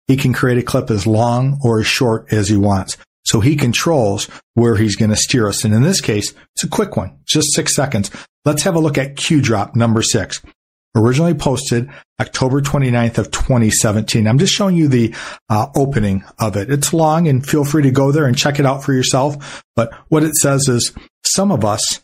he 0.08 0.16
can 0.16 0.34
create 0.34 0.58
a 0.58 0.64
clip 0.64 0.90
as 0.90 1.06
long 1.06 1.60
or 1.64 1.80
as 1.80 1.88
short 1.88 2.32
as 2.32 2.48
he 2.48 2.58
wants. 2.58 2.98
So 3.26 3.42
he 3.42 3.58
controls 3.58 4.30
where 4.54 4.78
he's 4.78 4.96
going 4.96 5.10
to 5.10 5.18
steer 5.18 5.50
us. 5.50 5.66
And 5.66 5.74
in 5.74 5.84
this 5.84 6.00
case, 6.00 6.34
it's 6.56 6.64
a 6.64 6.70
quick 6.70 6.96
one, 6.96 7.20
just 7.26 7.54
six 7.54 7.76
seconds. 7.76 8.10
Let's 8.46 8.64
have 8.64 8.76
a 8.76 8.80
look 8.80 8.98
at 8.98 9.18
Q 9.18 9.42
drop 9.42 9.76
number 9.76 10.02
six 10.02 10.42
originally 10.96 11.34
posted 11.34 11.90
October 12.20 12.62
29th 12.62 13.18
of 13.18 13.32
2017. 13.32 14.28
I'm 14.28 14.40
just 14.40 14.54
showing 14.54 14.76
you 14.76 14.88
the 14.88 15.14
uh, 15.50 15.68
opening 15.76 16.24
of 16.40 16.58
it. 16.58 16.72
It's 16.72 16.94
long 16.94 17.28
and 17.28 17.46
feel 17.46 17.64
free 17.64 17.84
to 17.84 17.92
go 17.92 18.12
there 18.12 18.26
and 18.26 18.38
check 18.38 18.60
it 18.60 18.66
out 18.66 18.84
for 18.84 18.94
yourself. 18.94 19.64
But 19.76 19.94
what 20.10 20.24
it 20.24 20.36
says 20.36 20.68
is 20.68 20.94
some 21.24 21.52
of 21.52 21.64
us 21.64 22.02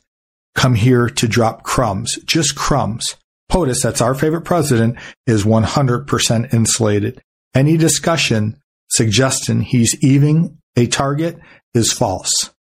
come 0.56 0.76
here 0.76 1.10
to 1.10 1.28
drop 1.28 1.64
crumbs, 1.64 2.18
just 2.26 2.56
crumbs. 2.56 3.16
POTUS, 3.52 3.82
that's 3.84 4.02
our 4.02 4.16
favorite 4.16 4.46
president, 4.46 4.98
is 5.28 5.44
100% 5.44 6.54
insulated. 6.54 7.22
Any 7.54 7.78
discussion 7.78 8.58
suggesting 8.90 9.62
he's 9.62 9.96
even 10.04 10.58
a 10.76 10.88
target 10.88 11.40
is 11.74 11.94
false. 11.94 12.52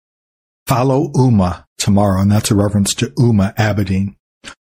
Follow 0.66 1.08
Huma 1.12 1.64
tomorrow, 1.78 2.20
and 2.20 2.30
that's 2.30 2.50
a 2.50 2.54
reference 2.54 2.94
to 2.94 3.06
Huma 3.10 3.54
Abedin. 3.56 4.16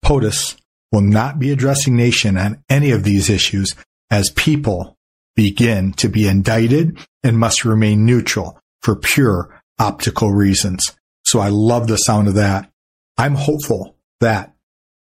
POTUS 0.03 0.57
will 0.91 1.01
not 1.01 1.39
be 1.39 1.51
addressing 1.51 1.95
nation 1.95 2.37
on 2.37 2.63
any 2.69 2.91
of 2.91 3.03
these 3.03 3.29
issues 3.29 3.75
as 4.09 4.29
people 4.31 4.97
begin 5.35 5.93
to 5.93 6.09
be 6.09 6.27
indicted 6.27 6.97
and 7.23 7.37
must 7.37 7.63
remain 7.63 8.05
neutral 8.05 8.59
for 8.81 8.95
pure 8.95 9.61
optical 9.79 10.31
reasons. 10.31 10.83
So 11.23 11.39
I 11.39 11.49
love 11.49 11.87
the 11.87 11.97
sound 11.97 12.27
of 12.27 12.35
that. 12.35 12.69
I'm 13.17 13.35
hopeful 13.35 13.95
that 14.19 14.53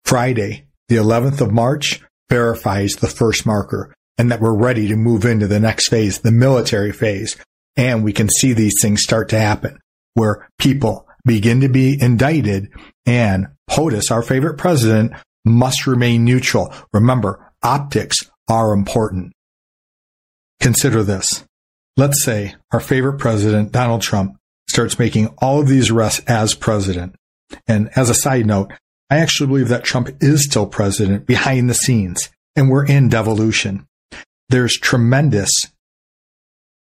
Friday, 0.04 0.66
the 0.88 0.96
11th 0.96 1.40
of 1.40 1.52
March 1.52 2.02
verifies 2.30 2.94
the 2.94 3.08
first 3.08 3.44
marker 3.46 3.92
and 4.16 4.30
that 4.30 4.40
we're 4.40 4.54
ready 4.54 4.88
to 4.88 4.96
move 4.96 5.24
into 5.24 5.46
the 5.46 5.60
next 5.60 5.88
phase, 5.88 6.20
the 6.20 6.30
military 6.30 6.92
phase. 6.92 7.36
And 7.76 8.04
we 8.04 8.12
can 8.12 8.28
see 8.28 8.52
these 8.52 8.80
things 8.80 9.02
start 9.02 9.28
to 9.30 9.38
happen 9.38 9.78
where 10.14 10.48
people 10.58 11.08
begin 11.24 11.60
to 11.62 11.68
be 11.68 12.00
indicted 12.00 12.70
and 13.06 13.48
POTUS, 13.68 14.10
our 14.10 14.22
favorite 14.22 14.58
president, 14.58 15.12
must 15.44 15.86
remain 15.86 16.24
neutral. 16.24 16.72
Remember, 16.92 17.52
optics 17.62 18.18
are 18.48 18.72
important. 18.72 19.32
Consider 20.60 21.02
this. 21.02 21.44
Let's 21.96 22.24
say 22.24 22.54
our 22.72 22.80
favorite 22.80 23.18
president, 23.18 23.72
Donald 23.72 24.02
Trump, 24.02 24.36
starts 24.68 24.98
making 24.98 25.28
all 25.38 25.60
of 25.60 25.68
these 25.68 25.90
arrests 25.90 26.20
as 26.26 26.54
president. 26.54 27.14
And 27.66 27.90
as 27.94 28.10
a 28.10 28.14
side 28.14 28.46
note, 28.46 28.72
I 29.10 29.18
actually 29.18 29.48
believe 29.48 29.68
that 29.68 29.84
Trump 29.84 30.10
is 30.20 30.44
still 30.44 30.66
president 30.66 31.26
behind 31.26 31.68
the 31.68 31.74
scenes 31.74 32.30
and 32.56 32.70
we're 32.70 32.86
in 32.86 33.08
devolution. 33.08 33.86
There's 34.48 34.76
tremendous 34.76 35.50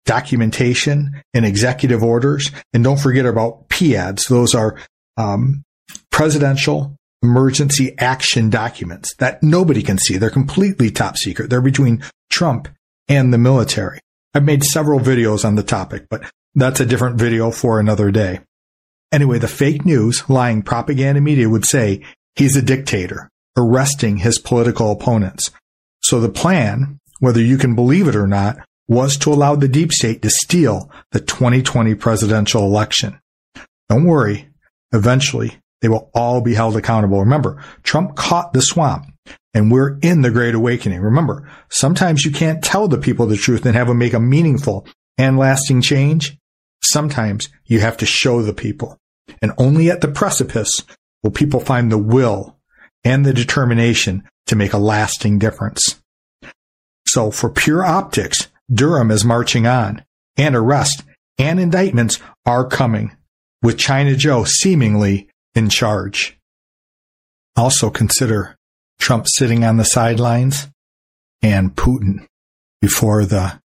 documentation 0.05 1.23
and 1.33 1.45
executive 1.45 2.03
orders. 2.03 2.51
And 2.73 2.85
don't 2.85 3.01
forget 3.01 3.27
about 3.27 3.69
PADs. 3.69 4.27
Those 4.27 4.55
are 4.55 4.77
um, 5.17 5.65
presidential 6.11 6.97
emergency 7.25 7.95
action 7.99 8.51
documents 8.51 9.15
that 9.17 9.43
nobody 9.43 9.83
can 9.83 9.99
see. 9.99 10.19
They're 10.19 10.31
completely 10.31 10.91
top 10.91 11.17
secret. 11.17 11.49
They're 11.49 11.63
between 11.63 12.05
Trump 12.31 12.69
and 13.09 13.33
the 13.33 13.39
military. 13.39 14.01
I've 14.35 14.45
made 14.45 14.63
several 14.63 15.01
videos 15.01 15.45
on 15.45 15.55
the 15.55 15.63
topic, 15.63 16.07
but 16.11 16.31
that's 16.55 16.81
a 16.81 16.87
different 16.87 17.17
video 17.17 17.51
for 17.51 17.81
another 17.81 18.11
day. 18.11 18.41
Anyway, 19.11 19.39
the 19.39 19.49
fake 19.49 19.85
news, 19.85 20.29
lying 20.29 20.63
propaganda 20.63 21.21
media 21.21 21.49
would 21.49 21.65
say 21.65 22.03
he's 22.35 22.57
a 22.57 22.63
dictator, 22.63 23.31
arresting 23.57 24.19
his 24.19 24.39
political 24.39 24.93
opponents. 24.93 25.51
So 26.03 26.21
the 26.21 26.29
plan, 26.29 26.99
whether 27.21 27.41
you 27.41 27.57
can 27.57 27.75
believe 27.75 28.09
it 28.09 28.17
or 28.17 28.27
not, 28.27 28.59
was 28.87 29.17
to 29.19 29.33
allow 29.33 29.55
the 29.55 29.69
deep 29.69 29.93
state 29.93 30.21
to 30.23 30.31
steal 30.31 30.91
the 31.13 31.21
2020 31.21 31.95
presidential 31.95 32.65
election. 32.65 33.19
Don't 33.89 34.05
worry. 34.05 34.49
Eventually, 34.93 35.59
they 35.85 35.89
will 35.91 36.11
all 36.15 36.41
be 36.41 36.55
held 36.55 36.79
accountable. 36.79 37.21
Remember, 37.21 37.63
Trump 37.83 38.17
caught 38.17 38.55
the 38.55 38.63
swamp 38.63 39.05
and 39.53 39.71
we're 39.71 39.99
in 39.99 40.23
the 40.23 40.31
great 40.31 40.55
awakening. 40.55 41.03
Remember, 41.03 41.47
sometimes 41.69 42.25
you 42.25 42.31
can't 42.31 42.65
tell 42.65 42.89
the 42.89 42.97
people 42.97 43.27
the 43.27 43.37
truth 43.37 43.67
and 43.67 43.77
have 43.77 43.89
them 43.89 43.99
make 43.99 44.15
a 44.15 44.19
meaningful 44.19 44.87
and 45.19 45.37
lasting 45.37 45.83
change. 45.83 46.39
Sometimes 46.83 47.51
you 47.67 47.81
have 47.81 47.99
to 47.99 48.07
show 48.07 48.41
the 48.41 48.55
people 48.55 48.99
and 49.43 49.53
only 49.59 49.91
at 49.91 50.01
the 50.01 50.09
precipice 50.09 50.71
will 51.23 51.31
people 51.31 51.61
find 51.61 51.93
the 51.93 51.99
will 51.99 52.57
and 53.05 53.27
the 53.27 53.35
determination 53.35 54.23
to 54.47 54.57
make 54.57 54.73
a 54.73 54.79
lasting 54.79 55.39
difference. 55.39 56.01
So 57.07 57.31
for 57.31 57.51
pure 57.51 57.85
optics, 57.85 58.49
Durham 58.73 59.11
is 59.11 59.23
marching 59.23 59.67
on, 59.67 60.03
and 60.39 60.57
arrest 60.57 61.03
and 61.37 61.61
indictments 61.61 62.21
are 62.47 62.67
coming, 62.67 63.15
with 63.63 63.79
China 63.79 64.17
Joe 64.17 64.45
seemingly 64.45 65.29
in 65.55 65.69
charge. 65.69 66.39
Also 67.57 67.91
consider 67.91 68.57
Trump 68.99 69.27
sitting 69.29 69.65
on 69.65 69.77
the 69.77 69.85
sidelines 69.85 70.69
and 71.43 71.75
Putin 71.75 72.27
before 72.81 73.25
the 73.25 73.61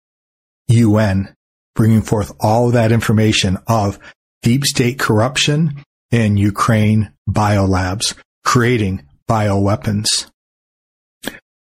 UN 0.69 1.35
bringing 1.75 2.03
forth 2.03 2.33
all 2.41 2.71
that 2.71 2.91
information 2.91 3.59
of 3.69 3.99
deep 4.43 4.65
state 4.65 4.99
corruption 4.99 5.85
in 6.11 6.37
Ukraine 6.37 7.13
biolabs, 7.29 8.15
creating 8.45 9.07
bioweapons. 9.29 10.07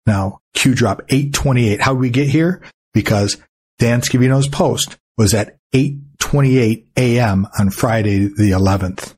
Now, 0.06 0.38
Q 0.54 0.74
drop 0.74 1.02
828. 1.08 1.80
How 1.80 1.92
did 1.94 2.00
we 2.00 2.10
get 2.10 2.28
here? 2.28 2.62
Because 2.92 3.38
Dan 3.78 4.02
Scavino's 4.02 4.48
post 4.48 4.96
was 5.18 5.34
at 5.34 5.56
8:28 5.74 6.84
a.m. 6.96 7.48
on 7.58 7.70
Friday 7.70 8.26
the 8.26 8.50
11th. 8.50 9.14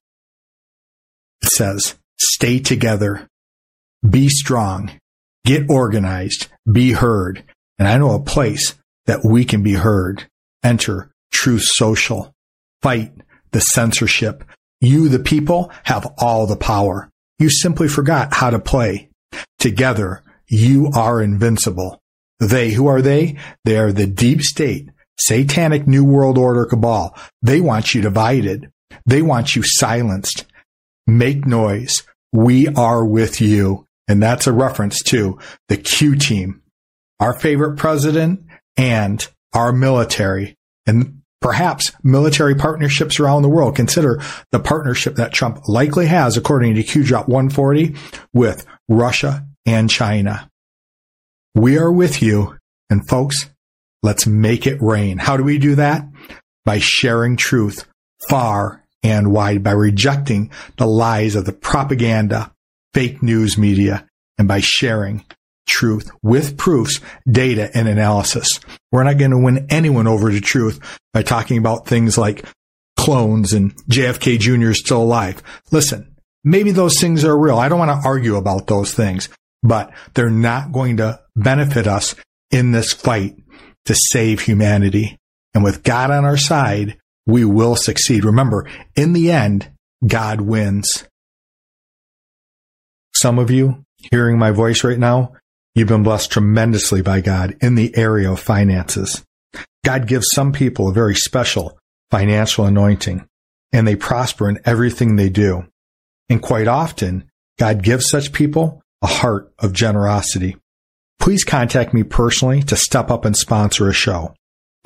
Says, 1.56 1.94
"Stay 2.18 2.58
together, 2.58 3.26
be 4.08 4.28
strong, 4.28 4.90
get 5.44 5.70
organized, 5.70 6.48
be 6.70 6.92
heard." 6.92 7.44
And 7.78 7.88
I 7.88 7.98
know 7.98 8.14
a 8.14 8.22
place 8.22 8.74
that 9.06 9.24
we 9.24 9.44
can 9.44 9.62
be 9.62 9.74
heard. 9.74 10.26
Enter 10.62 11.10
Truth 11.32 11.62
Social. 11.64 12.32
Fight 12.82 13.12
the 13.52 13.60
censorship. 13.60 14.44
You, 14.80 15.08
the 15.08 15.18
people, 15.18 15.70
have 15.84 16.06
all 16.18 16.46
the 16.46 16.56
power. 16.56 17.10
You 17.38 17.50
simply 17.50 17.88
forgot 17.88 18.34
how 18.34 18.50
to 18.50 18.58
play. 18.58 19.10
Together, 19.58 20.22
you 20.48 20.90
are 20.94 21.20
invincible. 21.20 22.00
They, 22.40 22.70
who 22.70 22.86
are 22.86 23.02
they? 23.02 23.36
They 23.64 23.78
are 23.78 23.92
the 23.92 24.06
deep 24.06 24.42
state, 24.42 24.90
satanic 25.18 25.86
new 25.86 26.04
world 26.04 26.38
order 26.38 26.64
cabal. 26.66 27.16
They 27.42 27.60
want 27.60 27.94
you 27.94 28.02
divided. 28.02 28.70
They 29.06 29.22
want 29.22 29.54
you 29.54 29.62
silenced. 29.64 30.45
Make 31.06 31.46
noise. 31.46 32.02
We 32.32 32.68
are 32.68 33.04
with 33.04 33.40
you. 33.40 33.86
And 34.08 34.22
that's 34.22 34.46
a 34.46 34.52
reference 34.52 35.02
to 35.04 35.38
the 35.68 35.76
Q 35.76 36.16
team, 36.16 36.62
our 37.18 37.38
favorite 37.38 37.76
president 37.76 38.46
and 38.76 39.26
our 39.52 39.72
military 39.72 40.56
and 40.86 41.22
perhaps 41.40 41.92
military 42.02 42.54
partnerships 42.54 43.18
around 43.18 43.42
the 43.42 43.48
world. 43.48 43.76
Consider 43.76 44.20
the 44.52 44.60
partnership 44.60 45.16
that 45.16 45.32
Trump 45.32 45.68
likely 45.68 46.06
has, 46.06 46.36
according 46.36 46.74
to 46.76 46.82
Q 46.82 47.04
Drop 47.04 47.28
140, 47.28 47.96
with 48.32 48.66
Russia 48.88 49.46
and 49.64 49.90
China. 49.90 50.50
We 51.54 51.78
are 51.78 51.90
with 51.90 52.22
you. 52.22 52.56
And 52.90 53.08
folks, 53.08 53.50
let's 54.02 54.26
make 54.26 54.66
it 54.66 54.80
rain. 54.80 55.18
How 55.18 55.36
do 55.36 55.42
we 55.42 55.58
do 55.58 55.74
that? 55.76 56.06
By 56.64 56.78
sharing 56.78 57.36
truth 57.36 57.88
far 58.28 58.82
and 59.06 59.32
wide, 59.32 59.62
by 59.62 59.72
rejecting 59.72 60.50
the 60.76 60.86
lies 60.86 61.34
of 61.34 61.44
the 61.44 61.52
propaganda, 61.52 62.52
fake 62.94 63.22
news 63.22 63.58
media, 63.58 64.06
and 64.38 64.48
by 64.48 64.60
sharing 64.60 65.24
truth 65.68 66.10
with 66.22 66.56
proofs, 66.56 67.00
data, 67.30 67.70
and 67.74 67.88
analysis. 67.88 68.60
We're 68.92 69.04
not 69.04 69.18
going 69.18 69.32
to 69.32 69.38
win 69.38 69.66
anyone 69.68 70.06
over 70.06 70.30
to 70.30 70.40
truth 70.40 70.80
by 71.12 71.22
talking 71.22 71.58
about 71.58 71.86
things 71.86 72.16
like 72.16 72.44
clones 72.96 73.52
and 73.52 73.74
JFK 73.86 74.38
Jr. 74.38 74.70
is 74.70 74.78
still 74.78 75.02
alive. 75.02 75.42
Listen, 75.70 76.16
maybe 76.44 76.70
those 76.70 76.98
things 77.00 77.24
are 77.24 77.36
real. 77.36 77.58
I 77.58 77.68
don't 77.68 77.78
want 77.78 77.90
to 77.90 78.08
argue 78.08 78.36
about 78.36 78.66
those 78.66 78.94
things, 78.94 79.28
but 79.62 79.92
they're 80.14 80.30
not 80.30 80.72
going 80.72 80.98
to 80.98 81.20
benefit 81.34 81.86
us 81.86 82.14
in 82.50 82.72
this 82.72 82.92
fight 82.92 83.36
to 83.84 83.94
save 83.94 84.40
humanity. 84.40 85.18
And 85.54 85.64
with 85.64 85.82
God 85.82 86.10
on 86.10 86.24
our 86.24 86.36
side, 86.36 86.98
we 87.26 87.44
will 87.44 87.76
succeed. 87.76 88.24
Remember, 88.24 88.68
in 88.94 89.12
the 89.12 89.30
end, 89.30 89.70
God 90.06 90.40
wins. 90.40 91.06
Some 93.14 93.38
of 93.38 93.50
you 93.50 93.84
hearing 94.10 94.38
my 94.38 94.50
voice 94.50 94.84
right 94.84 94.98
now, 94.98 95.32
You've 95.76 95.88
been 95.88 96.02
blessed 96.02 96.32
tremendously 96.32 97.02
by 97.02 97.20
God 97.20 97.54
in 97.60 97.74
the 97.74 97.94
area 97.98 98.32
of 98.32 98.40
finances. 98.40 99.22
God 99.84 100.06
gives 100.06 100.26
some 100.32 100.50
people 100.50 100.88
a 100.88 100.94
very 100.94 101.14
special 101.14 101.78
financial 102.10 102.64
anointing 102.64 103.26
and 103.74 103.86
they 103.86 103.94
prosper 103.94 104.48
in 104.48 104.58
everything 104.64 105.16
they 105.16 105.28
do. 105.28 105.66
And 106.30 106.40
quite 106.40 106.66
often, 106.66 107.28
God 107.58 107.82
gives 107.82 108.08
such 108.08 108.32
people 108.32 108.80
a 109.02 109.06
heart 109.06 109.52
of 109.58 109.74
generosity. 109.74 110.56
Please 111.20 111.44
contact 111.44 111.92
me 111.92 112.04
personally 112.04 112.62
to 112.62 112.74
step 112.74 113.10
up 113.10 113.26
and 113.26 113.36
sponsor 113.36 113.90
a 113.90 113.92
show. 113.92 114.34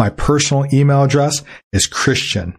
My 0.01 0.09
personal 0.09 0.65
email 0.73 1.03
address 1.03 1.45
is 1.75 1.87
Christian, 1.87 2.57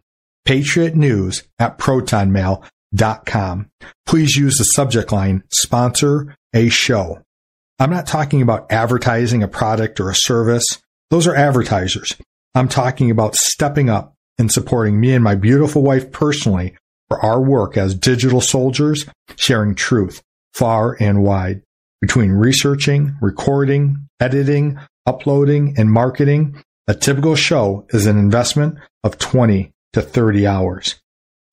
News 0.47 1.41
at 1.57 1.79
protonmail.com. 1.79 3.69
Please 4.05 4.35
use 4.35 4.57
the 4.57 4.63
subject 4.63 5.11
line 5.11 5.43
sponsor 5.51 6.35
a 6.53 6.69
show. 6.69 7.23
I'm 7.79 7.89
not 7.89 8.05
talking 8.05 8.43
about 8.43 8.71
advertising 8.71 9.41
a 9.41 9.47
product 9.47 9.99
or 9.99 10.11
a 10.11 10.15
service. 10.15 10.63
Those 11.09 11.25
are 11.25 11.33
advertisers. 11.33 12.15
I'm 12.53 12.67
talking 12.67 13.09
about 13.09 13.33
stepping 13.33 13.89
up 13.89 14.13
and 14.37 14.51
supporting 14.51 14.99
me 14.99 15.15
and 15.15 15.23
my 15.23 15.33
beautiful 15.33 15.81
wife 15.81 16.11
personally 16.11 16.75
for 17.07 17.19
our 17.25 17.41
work 17.41 17.75
as 17.75 17.95
digital 17.95 18.41
soldiers, 18.41 19.07
sharing 19.35 19.73
truth 19.73 20.21
far 20.53 20.95
and 20.99 21.23
wide. 21.23 21.63
Between 22.01 22.33
researching, 22.33 23.17
recording, 23.19 24.07
editing, 24.19 24.77
uploading, 25.07 25.73
and 25.79 25.91
marketing, 25.91 26.63
a 26.87 26.95
typical 26.95 27.35
show 27.35 27.85
is 27.89 28.05
an 28.05 28.17
investment 28.17 28.77
of 29.03 29.17
20 29.17 29.71
to 29.93 30.01
30 30.01 30.47
hours. 30.47 30.95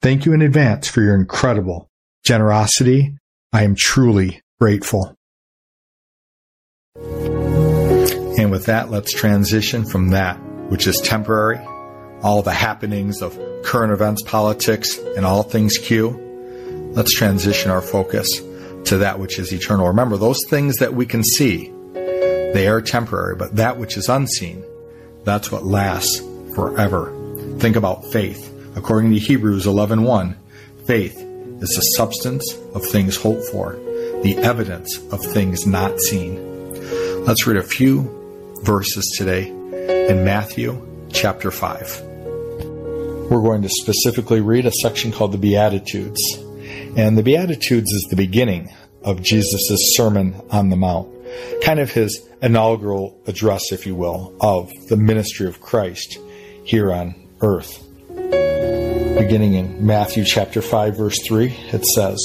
Thank 0.00 0.24
you 0.24 0.32
in 0.32 0.42
advance 0.42 0.88
for 0.88 1.02
your 1.02 1.14
incredible 1.14 1.90
generosity. 2.24 3.16
I 3.52 3.64
am 3.64 3.74
truly 3.76 4.42
grateful. 4.60 5.14
And 6.96 8.50
with 8.50 8.66
that, 8.66 8.90
let's 8.90 9.12
transition 9.12 9.84
from 9.84 10.10
that, 10.10 10.36
which 10.70 10.86
is 10.86 11.00
temporary, 11.00 11.58
all 12.22 12.42
the 12.42 12.52
happenings 12.52 13.20
of 13.20 13.38
current 13.64 13.92
events, 13.92 14.22
politics, 14.22 14.98
and 15.16 15.26
all 15.26 15.42
things 15.42 15.76
Q. 15.76 16.24
Let's 16.94 17.12
transition 17.14 17.70
our 17.70 17.82
focus 17.82 18.28
to 18.84 18.98
that 18.98 19.18
which 19.18 19.38
is 19.38 19.52
eternal. 19.52 19.88
Remember, 19.88 20.16
those 20.16 20.38
things 20.48 20.76
that 20.76 20.94
we 20.94 21.04
can 21.04 21.22
see, 21.24 21.72
they 21.92 22.68
are 22.68 22.80
temporary, 22.80 23.36
but 23.36 23.56
that 23.56 23.76
which 23.76 23.96
is 23.96 24.08
unseen, 24.08 24.64
that's 25.28 25.52
what 25.52 25.64
lasts 25.64 26.22
forever. 26.54 27.12
Think 27.58 27.76
about 27.76 28.10
faith. 28.10 28.50
According 28.76 29.12
to 29.12 29.18
Hebrews 29.18 29.66
11:1, 29.66 30.34
faith 30.86 31.16
is 31.60 31.68
the 31.70 31.82
substance 31.96 32.56
of 32.74 32.84
things 32.84 33.16
hoped 33.16 33.44
for, 33.44 33.76
the 34.22 34.36
evidence 34.38 34.98
of 35.12 35.20
things 35.20 35.66
not 35.66 36.00
seen. 36.00 36.38
Let's 37.26 37.46
read 37.46 37.58
a 37.58 37.62
few 37.62 38.08
verses 38.62 39.14
today 39.18 39.48
in 40.08 40.24
Matthew 40.24 40.80
chapter 41.12 41.50
5. 41.50 42.02
We're 43.30 43.42
going 43.42 43.62
to 43.62 43.68
specifically 43.68 44.40
read 44.40 44.64
a 44.64 44.72
section 44.72 45.12
called 45.12 45.32
the 45.32 45.38
Beatitudes. 45.38 46.20
And 46.96 47.18
the 47.18 47.22
Beatitudes 47.22 47.92
is 47.92 48.06
the 48.08 48.16
beginning 48.16 48.72
of 49.02 49.22
Jesus' 49.22 49.94
Sermon 49.94 50.34
on 50.50 50.70
the 50.70 50.76
Mount, 50.76 51.08
kind 51.62 51.80
of 51.80 51.90
his 51.90 52.26
inaugural 52.42 53.20
address, 53.26 53.72
if 53.72 53.86
you 53.86 53.94
will, 53.94 54.34
of 54.40 54.70
the 54.88 54.96
ministry 54.96 55.46
of 55.46 55.60
Christ 55.60 56.18
here 56.64 56.92
on 56.92 57.14
earth. 57.40 57.84
Beginning 59.18 59.54
in 59.54 59.84
Matthew 59.84 60.24
chapter 60.24 60.62
5, 60.62 60.96
verse 60.96 61.18
3, 61.26 61.48
it 61.72 61.84
says, 61.84 62.18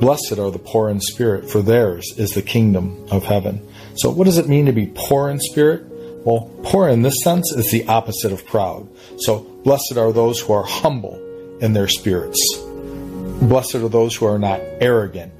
Blessed 0.00 0.38
are 0.38 0.50
the 0.50 0.60
poor 0.60 0.88
in 0.88 1.00
spirit, 1.00 1.50
for 1.50 1.60
theirs 1.60 2.14
is 2.16 2.30
the 2.30 2.42
kingdom 2.42 3.06
of 3.10 3.24
heaven. 3.24 3.66
So, 3.96 4.10
what 4.10 4.24
does 4.24 4.38
it 4.38 4.48
mean 4.48 4.66
to 4.66 4.72
be 4.72 4.90
poor 4.94 5.28
in 5.28 5.40
spirit? 5.40 5.84
Well, 6.24 6.50
poor 6.62 6.88
in 6.88 7.02
this 7.02 7.22
sense 7.22 7.52
is 7.52 7.70
the 7.70 7.86
opposite 7.88 8.32
of 8.32 8.46
proud. 8.46 8.88
So, 9.18 9.40
blessed 9.64 9.96
are 9.96 10.12
those 10.12 10.40
who 10.40 10.52
are 10.52 10.62
humble 10.62 11.16
in 11.60 11.72
their 11.72 11.88
spirits. 11.88 12.38
Blessed 13.40 13.76
are 13.76 13.88
those 13.88 14.14
who 14.14 14.26
are 14.26 14.38
not 14.38 14.60
arrogant 14.80 15.32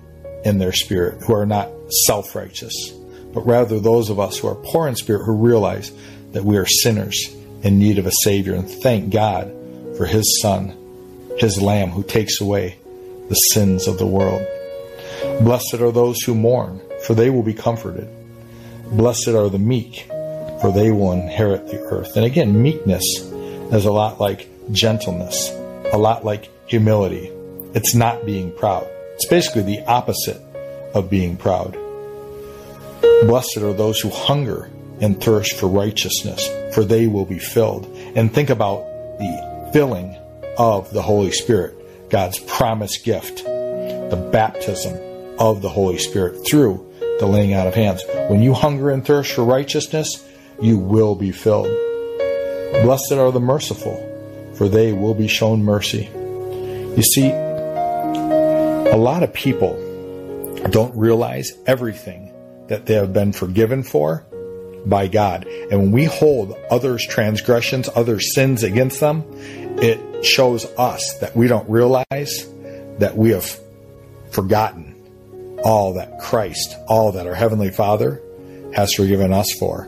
in 0.44 0.58
their 0.58 0.72
spirit, 0.72 1.22
who 1.22 1.34
are 1.34 1.46
not 1.46 1.70
self 2.06 2.34
righteous, 2.34 2.92
but 3.38 3.46
rather 3.46 3.78
those 3.78 4.10
of 4.10 4.18
us 4.18 4.36
who 4.36 4.48
are 4.48 4.56
poor 4.56 4.88
in 4.88 4.96
spirit 4.96 5.24
who 5.24 5.32
realize 5.32 5.92
that 6.32 6.42
we 6.42 6.56
are 6.56 6.66
sinners 6.66 7.32
in 7.62 7.78
need 7.78 7.96
of 7.96 8.04
a 8.04 8.10
Savior 8.24 8.52
and 8.52 8.68
thank 8.68 9.10
God 9.12 9.46
for 9.96 10.06
His 10.06 10.40
Son, 10.42 10.76
His 11.38 11.62
Lamb 11.62 11.90
who 11.90 12.02
takes 12.02 12.40
away 12.40 12.78
the 13.28 13.36
sins 13.36 13.86
of 13.86 13.96
the 13.96 14.08
world. 14.08 14.44
Blessed 15.40 15.74
are 15.74 15.92
those 15.92 16.20
who 16.22 16.34
mourn, 16.34 16.80
for 17.06 17.14
they 17.14 17.30
will 17.30 17.44
be 17.44 17.54
comforted. 17.54 18.08
Blessed 18.90 19.28
are 19.28 19.48
the 19.48 19.60
meek, 19.60 20.08
for 20.60 20.72
they 20.72 20.90
will 20.90 21.12
inherit 21.12 21.68
the 21.68 21.78
earth. 21.78 22.16
And 22.16 22.24
again, 22.24 22.60
meekness 22.60 23.04
is 23.70 23.84
a 23.84 23.92
lot 23.92 24.18
like 24.18 24.48
gentleness, 24.72 25.48
a 25.92 25.96
lot 25.96 26.24
like 26.24 26.50
humility. 26.66 27.30
It's 27.72 27.94
not 27.94 28.26
being 28.26 28.50
proud. 28.50 28.88
It's 29.14 29.28
basically 29.28 29.62
the 29.62 29.84
opposite 29.86 30.42
of 30.92 31.08
being 31.08 31.36
proud. 31.36 31.78
Blessed 33.00 33.58
are 33.58 33.72
those 33.72 34.00
who 34.00 34.10
hunger 34.10 34.70
and 35.00 35.22
thirst 35.22 35.58
for 35.58 35.68
righteousness, 35.68 36.48
for 36.74 36.84
they 36.84 37.06
will 37.06 37.24
be 37.24 37.38
filled. 37.38 37.86
And 38.14 38.32
think 38.32 38.50
about 38.50 38.80
the 39.18 39.70
filling 39.72 40.16
of 40.56 40.90
the 40.92 41.02
Holy 41.02 41.30
Spirit, 41.30 42.10
God's 42.10 42.38
promised 42.38 43.04
gift, 43.04 43.44
the 43.44 44.28
baptism 44.32 44.96
of 45.38 45.62
the 45.62 45.68
Holy 45.68 45.98
Spirit 45.98 46.46
through 46.48 46.84
the 47.20 47.26
laying 47.26 47.52
out 47.52 47.66
of 47.66 47.74
hands. 47.74 48.02
When 48.28 48.42
you 48.42 48.54
hunger 48.54 48.90
and 48.90 49.04
thirst 49.04 49.32
for 49.32 49.44
righteousness, 49.44 50.24
you 50.60 50.78
will 50.78 51.14
be 51.14 51.32
filled. 51.32 51.68
Blessed 52.82 53.12
are 53.12 53.32
the 53.32 53.40
merciful, 53.40 54.04
for 54.54 54.68
they 54.68 54.92
will 54.92 55.14
be 55.14 55.28
shown 55.28 55.62
mercy. 55.62 56.08
You 56.14 57.02
see, 57.02 57.28
a 57.30 58.96
lot 58.96 59.22
of 59.22 59.32
people 59.32 59.84
don't 60.70 60.96
realize 60.96 61.52
everything 61.66 62.27
that 62.68 62.86
they 62.86 62.94
have 62.94 63.12
been 63.12 63.32
forgiven 63.32 63.82
for 63.82 64.24
by 64.86 65.08
God. 65.08 65.46
And 65.46 65.80
when 65.80 65.92
we 65.92 66.04
hold 66.04 66.56
others' 66.70 67.06
transgressions, 67.06 67.88
others' 67.94 68.34
sins 68.34 68.62
against 68.62 69.00
them, 69.00 69.24
it 69.80 70.24
shows 70.24 70.64
us 70.78 71.18
that 71.20 71.36
we 71.36 71.48
don't 71.48 71.68
realize 71.68 72.48
that 72.98 73.16
we 73.16 73.30
have 73.30 73.58
forgotten 74.30 74.94
all 75.64 75.94
that 75.94 76.20
Christ, 76.20 76.76
all 76.86 77.12
that 77.12 77.26
our 77.26 77.34
Heavenly 77.34 77.70
Father 77.70 78.22
has 78.74 78.92
forgiven 78.94 79.32
us 79.32 79.52
for. 79.58 79.84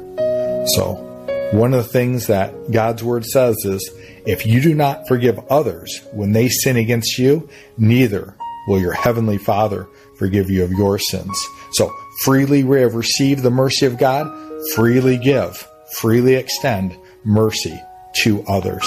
So, 0.74 1.06
one 1.52 1.74
of 1.74 1.84
the 1.84 1.90
things 1.90 2.28
that 2.28 2.70
God's 2.70 3.02
Word 3.02 3.24
says 3.24 3.56
is 3.64 3.90
if 4.26 4.46
you 4.46 4.60
do 4.60 4.74
not 4.74 5.08
forgive 5.08 5.38
others 5.50 6.00
when 6.12 6.32
they 6.32 6.48
sin 6.48 6.76
against 6.76 7.18
you, 7.18 7.48
neither 7.76 8.36
will 8.68 8.80
your 8.80 8.92
Heavenly 8.92 9.38
Father 9.38 9.88
forgive 10.16 10.50
you 10.50 10.62
of 10.62 10.70
your 10.70 10.98
sins. 10.98 11.36
So, 11.72 11.92
freely 12.24 12.64
we 12.64 12.80
have 12.80 12.94
received 12.94 13.42
the 13.42 13.50
mercy 13.50 13.86
of 13.86 13.98
God, 13.98 14.30
freely 14.74 15.16
give, 15.16 15.66
freely 15.98 16.34
extend 16.34 16.96
mercy 17.24 17.80
to 18.22 18.44
others. 18.46 18.86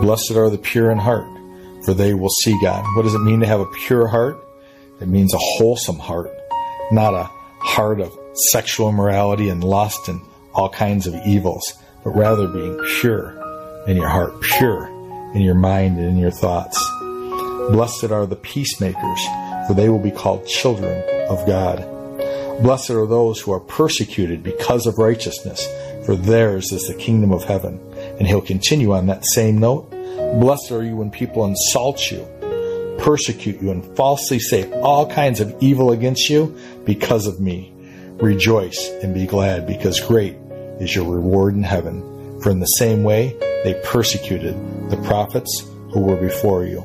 Blessed 0.00 0.32
are 0.32 0.48
the 0.48 0.58
pure 0.58 0.90
in 0.90 0.98
heart, 0.98 1.26
for 1.84 1.92
they 1.92 2.14
will 2.14 2.30
see 2.42 2.58
God. 2.62 2.84
What 2.96 3.02
does 3.02 3.14
it 3.14 3.20
mean 3.20 3.40
to 3.40 3.46
have 3.46 3.60
a 3.60 3.66
pure 3.86 4.06
heart? 4.06 4.42
It 5.00 5.08
means 5.08 5.34
a 5.34 5.38
wholesome 5.38 5.98
heart, 5.98 6.30
not 6.90 7.14
a 7.14 7.24
heart 7.58 8.00
of 8.00 8.18
sexual 8.50 8.88
immorality 8.88 9.48
and 9.48 9.62
lust 9.62 10.08
and 10.08 10.20
all 10.54 10.68
kinds 10.70 11.06
of 11.06 11.14
evils, 11.26 11.74
but 12.02 12.10
rather 12.10 12.48
being 12.48 12.78
pure 13.00 13.36
in 13.86 13.96
your 13.96 14.08
heart, 14.08 14.40
pure 14.40 14.86
in 15.34 15.42
your 15.42 15.54
mind 15.54 15.98
and 15.98 16.08
in 16.08 16.16
your 16.16 16.30
thoughts. 16.30 16.78
Blessed 17.70 18.10
are 18.10 18.26
the 18.26 18.36
peacemakers, 18.36 19.24
for 19.66 19.74
they 19.74 19.88
will 19.88 19.98
be 19.98 20.10
called 20.10 20.46
children 20.46 21.02
of 21.30 21.46
God. 21.46 21.78
Blessed 22.62 22.90
are 22.90 23.06
those 23.06 23.40
who 23.40 23.52
are 23.52 23.60
persecuted 23.60 24.42
because 24.42 24.86
of 24.86 24.98
righteousness, 24.98 25.66
for 26.04 26.14
theirs 26.14 26.72
is 26.72 26.86
the 26.88 26.94
kingdom 26.94 27.32
of 27.32 27.44
heaven. 27.44 27.80
And 28.18 28.26
he'll 28.26 28.42
continue 28.42 28.92
on 28.92 29.06
that 29.06 29.24
same 29.24 29.58
note. 29.58 29.88
Blessed 30.38 30.70
are 30.72 30.84
you 30.84 30.96
when 30.96 31.10
people 31.10 31.46
insult 31.46 32.10
you, 32.10 32.26
persecute 32.98 33.62
you, 33.62 33.70
and 33.70 33.96
falsely 33.96 34.38
say 34.38 34.70
all 34.80 35.10
kinds 35.10 35.40
of 35.40 35.56
evil 35.60 35.92
against 35.92 36.28
you 36.28 36.54
because 36.84 37.26
of 37.26 37.40
me. 37.40 37.72
Rejoice 38.16 38.90
and 39.02 39.14
be 39.14 39.26
glad, 39.26 39.66
because 39.66 39.98
great 40.00 40.34
is 40.80 40.94
your 40.94 41.10
reward 41.10 41.54
in 41.54 41.62
heaven. 41.62 42.02
For 42.42 42.50
in 42.50 42.60
the 42.60 42.66
same 42.66 43.02
way 43.02 43.36
they 43.64 43.80
persecuted 43.84 44.54
the 44.90 44.98
prophets 44.98 45.64
who 45.92 46.00
were 46.00 46.16
before 46.16 46.64
you. 46.64 46.84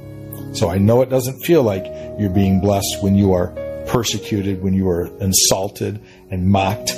So 0.53 0.69
I 0.69 0.77
know 0.77 1.01
it 1.01 1.09
doesn't 1.09 1.41
feel 1.41 1.63
like 1.63 1.85
you're 2.17 2.29
being 2.29 2.61
blessed 2.61 3.01
when 3.01 3.15
you 3.15 3.33
are 3.33 3.53
persecuted, 3.87 4.61
when 4.61 4.73
you 4.73 4.89
are 4.89 5.07
insulted 5.19 6.01
and 6.29 6.47
mocked. 6.47 6.93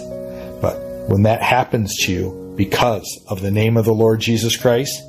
But 0.62 0.78
when 1.10 1.24
that 1.24 1.42
happens 1.42 1.96
to 2.06 2.12
you 2.12 2.54
because 2.56 3.06
of 3.28 3.42
the 3.42 3.52
name 3.52 3.78
of 3.78 3.86
the 3.86 3.94
Lord 3.94 4.20
Jesus 4.20 4.58
Christ, 4.58 5.02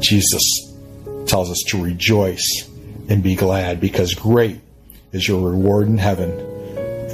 Jesus 0.00 0.42
tells 1.26 1.50
us 1.50 1.62
to 1.68 1.82
rejoice 1.82 2.68
and 3.08 3.22
be 3.22 3.34
glad 3.34 3.80
because 3.80 4.14
great 4.14 4.60
is 5.12 5.26
your 5.26 5.50
reward 5.50 5.88
in 5.88 5.98
heaven. 5.98 6.30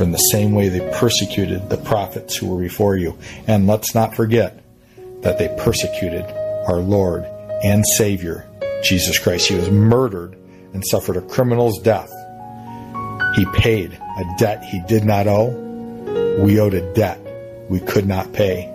In 0.00 0.11
the 0.11 0.18
same 0.18 0.53
way 0.53 0.68
they 0.68 0.90
persecuted 0.98 1.68
the 1.68 1.76
prophets 1.76 2.34
who 2.34 2.48
were 2.48 2.61
before 2.61 2.96
you. 2.96 3.16
And 3.46 3.66
let's 3.68 3.94
not 3.94 4.16
forget 4.16 4.61
that 5.20 5.38
they 5.38 5.55
persecuted 5.59 6.24
our 6.66 6.78
Lord 6.78 7.24
and 7.62 7.84
Savior, 7.96 8.48
Jesus 8.82 9.18
Christ. 9.18 9.48
He 9.48 9.55
was 9.55 9.70
murdered 9.70 10.36
and 10.74 10.84
suffered 10.84 11.16
a 11.16 11.20
criminal's 11.20 11.78
death. 11.80 12.11
He 13.34 13.46
paid 13.46 13.92
a 13.92 14.24
debt 14.38 14.62
he 14.62 14.80
did 14.80 15.04
not 15.04 15.26
owe. 15.26 15.48
We 16.42 16.60
owed 16.60 16.74
a 16.74 16.92
debt 16.94 17.18
we 17.68 17.80
could 17.80 18.06
not 18.06 18.32
pay. 18.32 18.68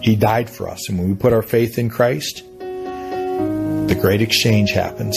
He 0.00 0.16
died 0.16 0.50
for 0.50 0.68
us. 0.68 0.88
And 0.88 0.98
when 0.98 1.08
we 1.08 1.14
put 1.14 1.32
our 1.32 1.42
faith 1.42 1.78
in 1.78 1.88
Christ, 1.88 2.42
the 2.58 3.98
great 4.00 4.20
exchange 4.20 4.72
happens. 4.72 5.16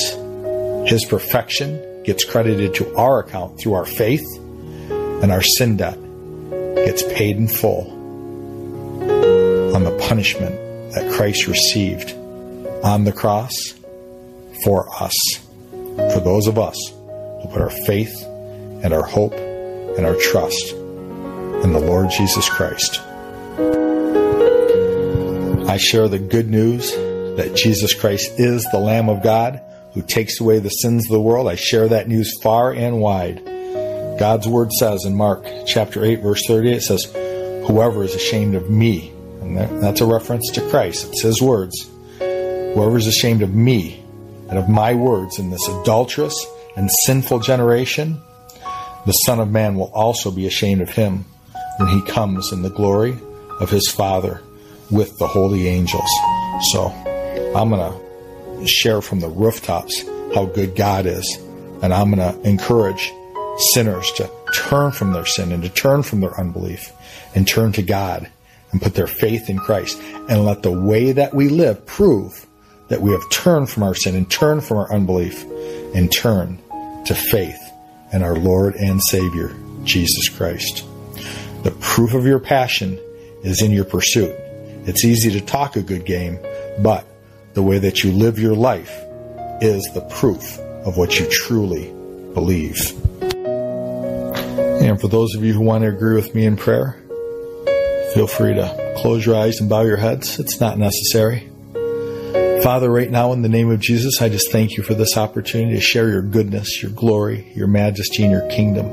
His 0.89 1.03
perfection 1.05 2.03
gets 2.03 2.23
credited 2.23 2.75
to 2.75 2.95
our 2.95 3.19
account 3.19 3.59
through 3.59 3.73
our 3.73 3.85
faith, 3.85 4.25
and 4.89 5.31
our 5.31 5.41
sin 5.41 5.77
debt 5.77 5.97
gets 6.75 7.03
paid 7.03 7.37
in 7.37 7.47
full 7.47 7.91
on 9.75 9.83
the 9.83 9.97
punishment 10.07 10.55
that 10.93 11.11
Christ 11.11 11.47
received 11.47 12.13
on 12.83 13.03
the 13.03 13.11
cross 13.11 13.51
for 14.63 14.87
us, 15.03 15.13
for 16.13 16.19
those 16.19 16.47
of 16.47 16.57
us 16.57 16.77
who 17.41 17.49
put 17.51 17.61
our 17.61 17.69
faith 17.85 18.15
and 18.87 18.93
our 18.93 19.03
hope 19.03 19.33
and 19.33 20.05
our 20.05 20.15
trust 20.15 20.71
in 20.71 21.73
the 21.73 21.83
Lord 21.85 22.09
Jesus 22.09 22.47
Christ. 22.47 23.01
I 25.69 25.75
share 25.75 26.07
the 26.07 26.19
good 26.19 26.49
news 26.49 26.91
that 27.35 27.51
Jesus 27.53 27.93
Christ 27.93 28.39
is 28.39 28.65
the 28.71 28.79
Lamb 28.79 29.09
of 29.09 29.21
God 29.21 29.61
who 29.93 30.01
takes 30.01 30.39
away 30.39 30.59
the 30.59 30.69
sins 30.69 31.03
of 31.05 31.11
the 31.11 31.19
world. 31.19 31.49
I 31.49 31.55
share 31.55 31.89
that 31.89 32.07
news 32.07 32.33
far 32.41 32.71
and 32.71 33.01
wide. 33.01 33.43
God's 34.17 34.47
word 34.47 34.71
says 34.71 35.03
in 35.03 35.17
Mark 35.17 35.45
chapter 35.65 36.05
8 36.05 36.21
verse 36.21 36.47
30 36.47 36.71
it 36.71 36.81
says 36.81 37.03
whoever 37.67 38.05
is 38.05 38.15
ashamed 38.15 38.55
of 38.55 38.69
me 38.69 39.11
and 39.41 39.83
that's 39.83 39.99
a 39.99 40.05
reference 40.05 40.49
to 40.51 40.61
Christ. 40.69 41.09
It's 41.09 41.23
his 41.23 41.41
words. 41.41 41.89
Whoever 42.19 42.95
is 42.95 43.07
ashamed 43.07 43.41
of 43.41 43.53
me 43.53 44.01
and 44.47 44.57
of 44.57 44.69
my 44.69 44.93
words 44.93 45.39
in 45.39 45.49
this 45.49 45.67
adulterous 45.67 46.47
and 46.77 46.89
sinful 47.05 47.39
generation, 47.41 48.21
the 49.07 49.13
Son 49.13 49.39
of 49.39 49.49
Man 49.49 49.75
will 49.75 49.89
also 49.93 50.31
be 50.31 50.45
ashamed 50.47 50.81
of 50.81 50.89
him 50.89 51.23
when 51.77 51.87
he 51.87 52.01
comes 52.01 52.51
in 52.51 52.61
the 52.61 52.69
glory 52.69 53.17
of 53.61 53.69
his 53.69 53.89
Father 53.89 54.41
with 54.91 55.17
the 55.17 55.27
holy 55.27 55.69
angels. 55.69 56.09
So 56.71 56.87
I'm 57.55 57.69
going 57.69 58.59
to 58.59 58.67
share 58.67 59.01
from 59.01 59.21
the 59.21 59.29
rooftops 59.29 60.03
how 60.35 60.47
good 60.47 60.75
God 60.75 61.05
is. 61.05 61.37
And 61.81 61.93
I'm 61.93 62.11
going 62.13 62.33
to 62.33 62.49
encourage 62.49 63.13
sinners 63.73 64.11
to 64.17 64.29
turn 64.53 64.91
from 64.91 65.13
their 65.13 65.25
sin 65.25 65.53
and 65.53 65.63
to 65.63 65.69
turn 65.69 66.03
from 66.03 66.19
their 66.19 66.37
unbelief 66.37 66.91
and 67.33 67.47
turn 67.47 67.71
to 67.73 67.83
God 67.83 68.29
and 68.73 68.81
put 68.81 68.93
their 68.93 69.07
faith 69.07 69.49
in 69.49 69.57
Christ 69.57 69.97
and 70.27 70.43
let 70.43 70.63
the 70.63 70.71
way 70.71 71.13
that 71.13 71.33
we 71.33 71.47
live 71.47 71.85
prove 71.85 72.45
that 72.89 73.01
we 73.01 73.11
have 73.11 73.29
turned 73.29 73.69
from 73.69 73.83
our 73.83 73.95
sin 73.95 74.15
and 74.15 74.29
turned 74.29 74.65
from 74.65 74.79
our 74.79 74.93
unbelief 74.93 75.45
and 75.95 76.11
turn 76.11 76.59
to 77.05 77.15
faith 77.15 77.66
in 78.17 78.23
our 78.23 78.35
Lord 78.35 78.73
and 78.75 78.99
Savior, 79.11 79.55
Jesus 79.83 80.27
Christ. 80.27 80.83
The 81.61 81.69
proof 81.79 82.15
of 82.15 82.25
your 82.25 82.39
passion 82.39 82.99
is 83.43 83.61
in 83.61 83.69
your 83.69 83.85
pursuit. 83.85 84.35
It's 84.87 85.05
easy 85.05 85.29
to 85.39 85.41
talk 85.41 85.75
a 85.75 85.83
good 85.83 86.03
game, 86.03 86.39
but 86.79 87.05
the 87.53 87.61
way 87.61 87.77
that 87.77 88.03
you 88.03 88.11
live 88.11 88.39
your 88.39 88.55
life 88.55 88.91
is 89.61 89.83
the 89.93 90.01
proof 90.09 90.57
of 90.83 90.97
what 90.97 91.19
you 91.19 91.27
truly 91.29 91.93
believe. 92.33 92.91
And 94.81 94.99
for 94.99 95.09
those 95.09 95.35
of 95.35 95.43
you 95.43 95.53
who 95.53 95.61
want 95.61 95.83
to 95.83 95.89
agree 95.89 96.15
with 96.15 96.33
me 96.33 96.45
in 96.45 96.57
prayer, 96.57 96.99
feel 98.15 98.25
free 98.25 98.55
to 98.55 98.95
close 98.97 99.27
your 99.27 99.35
eyes 99.35 99.59
and 99.59 99.69
bow 99.69 99.83
your 99.83 99.97
heads. 99.97 100.39
It's 100.39 100.59
not 100.59 100.79
necessary. 100.79 101.51
Father, 102.63 102.89
right 102.91 103.09
now, 103.09 103.33
in 103.33 103.43
the 103.43 103.49
name 103.49 103.71
of 103.71 103.79
Jesus, 103.79 104.21
I 104.21 104.29
just 104.29 104.51
thank 104.51 104.77
you 104.77 104.83
for 104.83 104.93
this 104.93 105.15
opportunity 105.15 105.75
to 105.75 105.81
share 105.81 106.09
your 106.09 106.21
goodness, 106.21 106.81
your 106.81 106.91
glory, 106.91 107.51
your 107.55 107.67
majesty, 107.67 108.23
and 108.23 108.31
your 108.31 108.47
kingdom. 108.49 108.89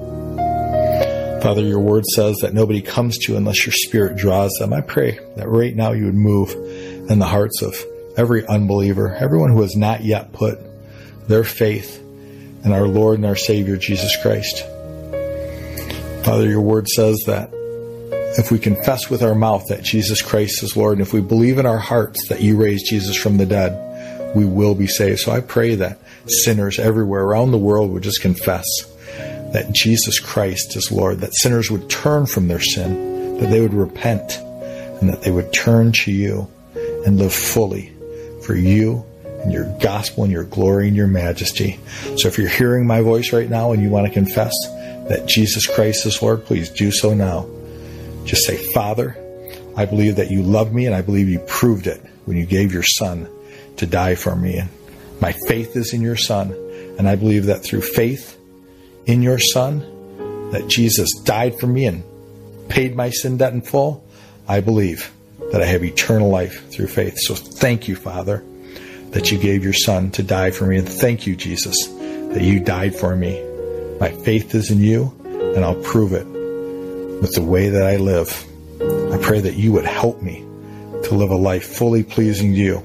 Father, 1.40 1.62
your 1.62 1.80
word 1.80 2.04
says 2.06 2.36
that 2.38 2.54
nobody 2.54 2.80
comes 2.80 3.18
to 3.18 3.32
you 3.32 3.38
unless 3.38 3.66
your 3.66 3.72
spirit 3.72 4.16
draws 4.16 4.52
them. 4.58 4.72
I 4.72 4.80
pray 4.80 5.18
that 5.36 5.48
right 5.48 5.74
now 5.74 5.92
you 5.92 6.04
would 6.04 6.14
move 6.14 6.52
in 7.10 7.18
the 7.18 7.26
hearts 7.26 7.62
of 7.62 7.74
every 8.16 8.46
unbeliever, 8.46 9.14
everyone 9.14 9.50
who 9.50 9.62
has 9.62 9.76
not 9.76 10.04
yet 10.04 10.32
put 10.32 10.58
their 11.26 11.44
faith 11.44 12.00
in 12.64 12.72
our 12.72 12.86
Lord 12.86 13.16
and 13.16 13.26
our 13.26 13.36
Savior, 13.36 13.76
Jesus 13.76 14.16
Christ. 14.22 14.60
Father, 16.24 16.48
your 16.48 16.62
word 16.62 16.88
says 16.88 17.18
that 17.26 17.52
if 18.36 18.50
we 18.50 18.58
confess 18.58 19.08
with 19.08 19.22
our 19.22 19.34
mouth 19.34 19.66
that 19.68 19.82
Jesus 19.82 20.20
Christ 20.22 20.62
is 20.62 20.76
Lord, 20.76 20.98
and 20.98 21.06
if 21.06 21.12
we 21.12 21.20
believe 21.20 21.58
in 21.58 21.66
our 21.66 21.78
hearts 21.78 22.28
that 22.28 22.40
you 22.40 22.56
raised 22.56 22.86
Jesus 22.86 23.16
from 23.16 23.36
the 23.36 23.46
dead, 23.46 24.34
we 24.34 24.44
will 24.44 24.74
be 24.74 24.86
saved. 24.86 25.20
So 25.20 25.32
I 25.32 25.40
pray 25.40 25.76
that 25.76 25.98
sinners 26.26 26.78
everywhere 26.78 27.22
around 27.22 27.52
the 27.52 27.58
world 27.58 27.90
would 27.92 28.02
just 28.02 28.20
confess 28.20 28.64
that 29.52 29.70
Jesus 29.72 30.18
Christ 30.18 30.76
is 30.76 30.90
Lord, 30.90 31.20
that 31.20 31.34
sinners 31.34 31.70
would 31.70 31.88
turn 31.88 32.26
from 32.26 32.48
their 32.48 32.60
sin, 32.60 33.38
that 33.38 33.50
they 33.50 33.60
would 33.60 33.74
repent, 33.74 34.38
and 35.00 35.08
that 35.08 35.22
they 35.22 35.30
would 35.30 35.52
turn 35.52 35.92
to 35.92 36.10
you 36.10 36.50
and 37.06 37.18
live 37.18 37.32
fully 37.32 37.92
for 38.44 38.56
you 38.56 39.04
and 39.42 39.52
your 39.52 39.72
gospel 39.78 40.24
and 40.24 40.32
your 40.32 40.44
glory 40.44 40.88
and 40.88 40.96
your 40.96 41.06
majesty. 41.06 41.78
So 42.16 42.26
if 42.26 42.38
you're 42.38 42.48
hearing 42.48 42.86
my 42.86 43.00
voice 43.00 43.32
right 43.32 43.48
now 43.48 43.72
and 43.72 43.80
you 43.82 43.90
want 43.90 44.06
to 44.06 44.12
confess 44.12 44.52
that 45.08 45.26
Jesus 45.26 45.66
Christ 45.66 46.04
is 46.06 46.20
Lord, 46.20 46.44
please 46.44 46.70
do 46.70 46.90
so 46.90 47.14
now. 47.14 47.46
Just 48.24 48.46
say, 48.46 48.56
Father, 48.72 49.16
I 49.76 49.84
believe 49.84 50.16
that 50.16 50.30
you 50.30 50.42
love 50.42 50.72
me 50.72 50.86
and 50.86 50.94
I 50.94 51.02
believe 51.02 51.28
you 51.28 51.40
proved 51.40 51.86
it 51.86 52.00
when 52.24 52.36
you 52.36 52.46
gave 52.46 52.72
your 52.72 52.82
son 52.82 53.28
to 53.76 53.86
die 53.86 54.14
for 54.14 54.34
me. 54.34 54.58
And 54.58 54.70
my 55.20 55.32
faith 55.46 55.76
is 55.76 55.92
in 55.92 56.00
your 56.00 56.16
son. 56.16 56.52
And 56.98 57.08
I 57.08 57.16
believe 57.16 57.46
that 57.46 57.64
through 57.64 57.82
faith 57.82 58.38
in 59.06 59.22
your 59.22 59.38
son, 59.38 59.80
that 60.52 60.68
Jesus 60.68 61.12
died 61.24 61.58
for 61.58 61.66
me 61.66 61.86
and 61.86 62.04
paid 62.68 62.94
my 62.94 63.10
sin 63.10 63.36
debt 63.36 63.52
in 63.52 63.62
full. 63.62 64.04
I 64.46 64.60
believe 64.60 65.12
that 65.52 65.60
I 65.60 65.66
have 65.66 65.84
eternal 65.84 66.30
life 66.30 66.68
through 66.70 66.86
faith. 66.86 67.18
So 67.18 67.34
thank 67.34 67.88
you, 67.88 67.96
Father, 67.96 68.44
that 69.10 69.32
you 69.32 69.38
gave 69.38 69.64
your 69.64 69.72
son 69.72 70.10
to 70.12 70.22
die 70.22 70.50
for 70.50 70.66
me. 70.66 70.78
And 70.78 70.88
thank 70.88 71.26
you, 71.26 71.36
Jesus, 71.36 71.88
that 71.88 72.42
you 72.42 72.60
died 72.60 72.94
for 72.94 73.14
me. 73.16 73.42
My 74.00 74.10
faith 74.10 74.54
is 74.54 74.70
in 74.70 74.80
you, 74.80 75.12
and 75.24 75.64
I'll 75.64 75.82
prove 75.82 76.12
it 76.12 76.33
with 77.24 77.32
the 77.32 77.42
way 77.42 77.70
that 77.70 77.86
I 77.86 77.96
live. 77.96 78.44
I 79.10 79.16
pray 79.16 79.40
that 79.40 79.54
you 79.54 79.72
would 79.72 79.86
help 79.86 80.20
me 80.20 80.40
to 81.04 81.14
live 81.14 81.30
a 81.30 81.36
life 81.36 81.64
fully 81.64 82.02
pleasing 82.02 82.52
to 82.52 82.58
you, 82.58 82.82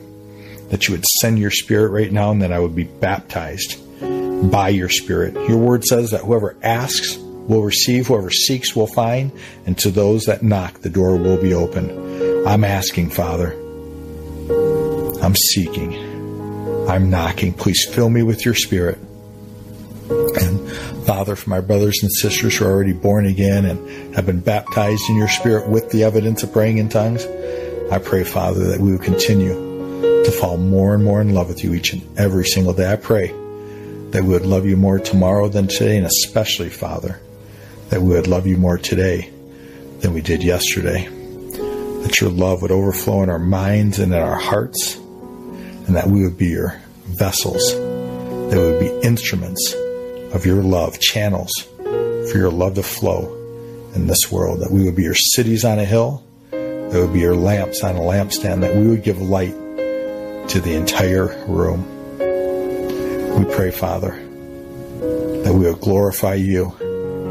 that 0.70 0.88
you 0.88 0.94
would 0.94 1.04
send 1.20 1.38
your 1.38 1.52
spirit 1.52 1.90
right 1.90 2.10
now, 2.10 2.32
and 2.32 2.42
that 2.42 2.54
I 2.54 2.60
would 2.60 2.74
be 2.74 2.86
baptized 2.86 3.78
by 4.50 4.70
your 4.70 4.88
spirit. 4.88 5.34
Your 5.50 5.58
word 5.58 5.84
says 5.84 6.12
that 6.12 6.22
whoever 6.22 6.56
asks 6.64 7.18
will 7.18 7.64
receive, 7.64 8.08
whoever 8.08 8.30
seeks 8.30 8.74
will 8.74 8.88
find, 8.88 9.34
and 9.66 9.78
to 9.80 9.92
those 9.92 10.24
that 10.24 10.42
knock, 10.42 10.80
the 10.80 10.90
door 10.90 11.18
will 11.18 11.42
be 11.42 11.54
open. 11.54 12.48
I'm 12.48 12.64
asking, 12.64 13.10
Father. 13.10 13.52
I'm 15.22 15.36
seeking. 15.36 16.88
I'm 16.88 17.10
knocking. 17.10 17.52
Please 17.52 17.84
fill 17.84 18.10
me 18.10 18.24
with 18.24 18.46
your 18.46 18.56
spirit. 18.56 19.00
Father, 21.10 21.36
for 21.36 21.50
my 21.50 21.60
brothers 21.60 22.04
and 22.04 22.12
sisters 22.12 22.56
who 22.56 22.66
are 22.66 22.72
already 22.72 22.94
born 22.94 23.26
again 23.26 23.66
and 23.66 24.14
have 24.14 24.28
been 24.28 24.42
baptized 24.42 25.10
in 25.10 25.16
your 25.16 25.28
spirit 25.28 25.68
with 25.68 25.90
the 25.90 26.04
evidence 26.04 26.44
of 26.44 26.54
praying 26.54 26.78
in 26.78 26.88
tongues, 26.88 27.26
I 27.92 27.98
pray, 27.98 28.24
Father, 28.24 28.68
that 28.68 28.80
we 28.80 28.92
will 28.92 29.00
continue 29.00 29.56
to 30.24 30.32
fall 30.32 30.58
more 30.58 30.94
and 30.94 31.04
more 31.04 31.20
in 31.20 31.34
love 31.34 31.48
with 31.48 31.64
you 31.64 31.74
each 31.74 31.94
and 31.94 32.20
every 32.20 32.46
single 32.46 32.74
day. 32.74 32.94
I 32.94 32.96
pray 32.96 33.30
that 34.12 34.22
we 34.22 34.30
would 34.30 34.46
love 34.46 34.68
you 34.68 34.78
more 34.78 35.00
tomorrow 35.00 35.50
than 35.50 35.68
today, 35.68 35.98
and 35.98 36.06
especially, 36.06 36.70
Father, 36.70 37.20
that 37.90 38.04
we 38.04 38.10
would 38.10 38.28
love 38.28 38.46
you 38.46 38.58
more 38.58 38.78
today 38.78 39.32
than 40.02 40.14
we 40.14 40.22
did 40.22 40.44
yesterday. 40.44 41.08
That 41.08 42.22
your 42.22 42.30
love 42.30 42.62
would 42.62 42.70
overflow 42.70 43.24
in 43.24 43.32
our 43.32 43.40
minds 43.40 43.98
and 43.98 44.14
in 44.14 44.20
our 44.20 44.40
hearts, 44.40 44.96
and 44.98 45.96
that 45.96 46.06
we 46.06 46.22
would 46.22 46.38
be 46.38 46.50
your 46.50 46.80
vessels, 47.06 47.74
that 47.74 48.60
we 48.60 48.60
would 48.60 48.80
be 48.80 49.08
instruments 49.08 49.74
of 50.34 50.46
your 50.46 50.62
love, 50.62 51.00
channels 51.00 51.52
for 52.32 52.38
your 52.38 52.52
love 52.52 52.76
to 52.76 52.84
flow 52.84 53.36
in 53.96 54.08
this 54.08 54.32
world, 54.32 54.60
that 54.62 54.72
we 54.72 54.84
would 54.86 54.96
be 54.96 55.04
your 55.04 55.16
cities 55.16 55.66
on 55.66 55.80
a 55.80 55.86
hill, 55.86 56.24
that 56.52 56.94
would 56.94 57.14
be 57.14 57.20
your 57.20 57.36
lamps 57.36 57.84
on 57.84 57.96
a 57.96 58.00
lampstand, 58.00 58.62
that 58.62 58.76
we 58.76 58.88
would 58.88 59.04
give 59.04 59.22
light 59.22 59.56
to 60.50 60.60
the 60.60 60.74
entire 60.76 61.28
room. 61.48 61.86
We 63.38 63.46
pray, 63.56 63.72
Father, 63.72 64.12
that 65.44 65.54
we 65.54 65.66
would 65.66 65.82
glorify 65.82 66.36
you 66.36 66.76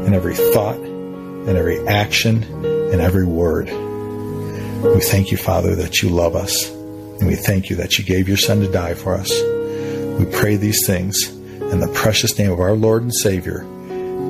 in 0.05 0.13
every 0.13 0.35
thought, 0.35 0.77
in 0.77 1.55
every 1.55 1.85
action, 1.87 2.43
in 2.65 2.99
every 2.99 3.25
word. 3.25 3.67
We 3.67 5.01
thank 5.01 5.31
you, 5.31 5.37
Father, 5.37 5.75
that 5.75 6.01
you 6.01 6.09
love 6.09 6.35
us, 6.35 6.69
and 6.69 7.27
we 7.27 7.35
thank 7.35 7.69
you 7.69 7.75
that 7.77 7.97
you 7.97 8.03
gave 8.03 8.27
your 8.27 8.37
Son 8.37 8.61
to 8.61 8.71
die 8.71 8.93
for 8.93 9.13
us. 9.13 9.29
We 10.19 10.25
pray 10.25 10.55
these 10.55 10.85
things 10.85 11.38
in 11.71 11.79
the 11.79 11.91
precious 11.93 12.37
name 12.37 12.51
of 12.51 12.59
our 12.59 12.73
Lord 12.73 13.03
and 13.03 13.13
Savior, 13.13 13.65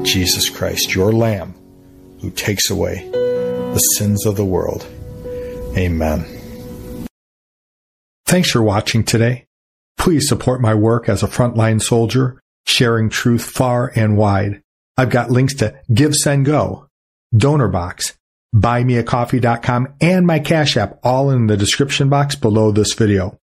Jesus 0.04 0.50
Christ, 0.50 0.94
your 0.94 1.14
Lamb, 1.14 1.54
who 2.22 2.32
takes 2.32 2.70
away 2.70 3.10
the 3.12 3.80
sins 3.80 4.26
of 4.26 4.36
the 4.36 4.46
world. 4.46 4.86
Amen. 5.78 6.26
Thanks 8.26 8.52
for 8.52 8.62
watching 8.62 9.04
today. 9.04 9.46
Please 9.98 10.28
support 10.28 10.62
my 10.62 10.74
work 10.74 11.08
as 11.08 11.24
a 11.24 11.28
frontline 11.28 11.82
soldier, 11.82 12.42
sharing 12.66 13.10
truth 13.10 13.44
far 13.44 13.92
and 13.96 14.18
wide. 14.18 14.62
I've 14.98 15.10
got 15.10 15.32
links 15.32 15.54
to 15.56 15.80
GiveSendGo, 15.90 16.88
Donor 17.36 17.70
Box, 17.70 18.18
BuyMeACoffee.com, 18.56 19.96
and 20.02 20.28
my 20.28 20.40
Cash 20.40 20.76
App 20.78 21.00
all 21.04 21.32
in 21.32 21.48
the 21.48 21.58
description 21.58 22.10
box 22.10 22.36
below 22.36 22.72
this 22.72 22.94
video. 22.94 23.40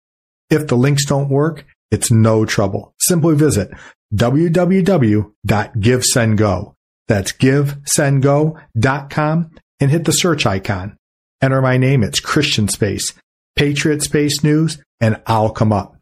If 0.50 0.68
the 0.68 0.78
links 0.78 1.06
don't 1.06 1.30
work, 1.30 1.66
it's 1.92 2.10
no 2.10 2.46
trouble. 2.46 2.91
Simply 3.02 3.36
visit 3.36 3.70
www.givesendgo. 4.14 6.74
That's 7.08 7.32
givesendgo.com 7.34 9.52
and 9.80 9.92
hit 9.92 10.06
the 10.06 10.12
search 10.12 10.46
icon. 10.46 10.98
Enter 11.42 11.62
my 11.62 11.78
name. 11.78 12.04
It's 12.04 12.20
Christian 12.20 12.68
Space, 12.68 13.14
Patriot 13.56 14.04
Space 14.04 14.44
News, 14.44 14.80
and 15.00 15.20
I'll 15.26 15.50
come 15.50 15.74
up. 15.74 15.98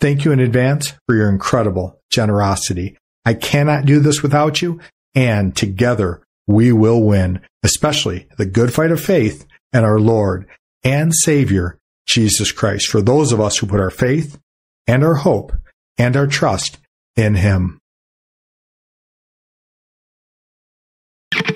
Thank 0.00 0.24
you 0.24 0.30
in 0.32 0.38
advance 0.40 0.94
for 1.06 1.14
your 1.16 1.28
incredible 1.28 2.00
generosity. 2.10 2.96
I 3.24 3.34
cannot 3.34 3.86
do 3.86 4.00
this 4.00 4.22
without 4.22 4.62
you, 4.62 4.80
and 5.14 5.56
together 5.56 6.22
we 6.46 6.72
will 6.72 7.02
win, 7.02 7.40
especially 7.62 8.28
the 8.36 8.46
good 8.46 8.72
fight 8.72 8.92
of 8.92 9.00
faith 9.00 9.46
and 9.72 9.84
our 9.84 9.98
Lord 9.98 10.46
and 10.84 11.12
Savior, 11.14 11.78
Jesus 12.06 12.52
Christ, 12.52 12.88
for 12.88 13.00
those 13.00 13.32
of 13.32 13.40
us 13.40 13.56
who 13.56 13.66
put 13.66 13.80
our 13.80 13.90
faith 13.90 14.38
and 14.86 15.02
our 15.02 15.14
hope 15.14 15.52
and 15.98 16.16
our 16.16 16.26
trust 16.26 16.78
in 17.16 17.34
Him. 17.36 17.78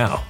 now. 0.00 0.29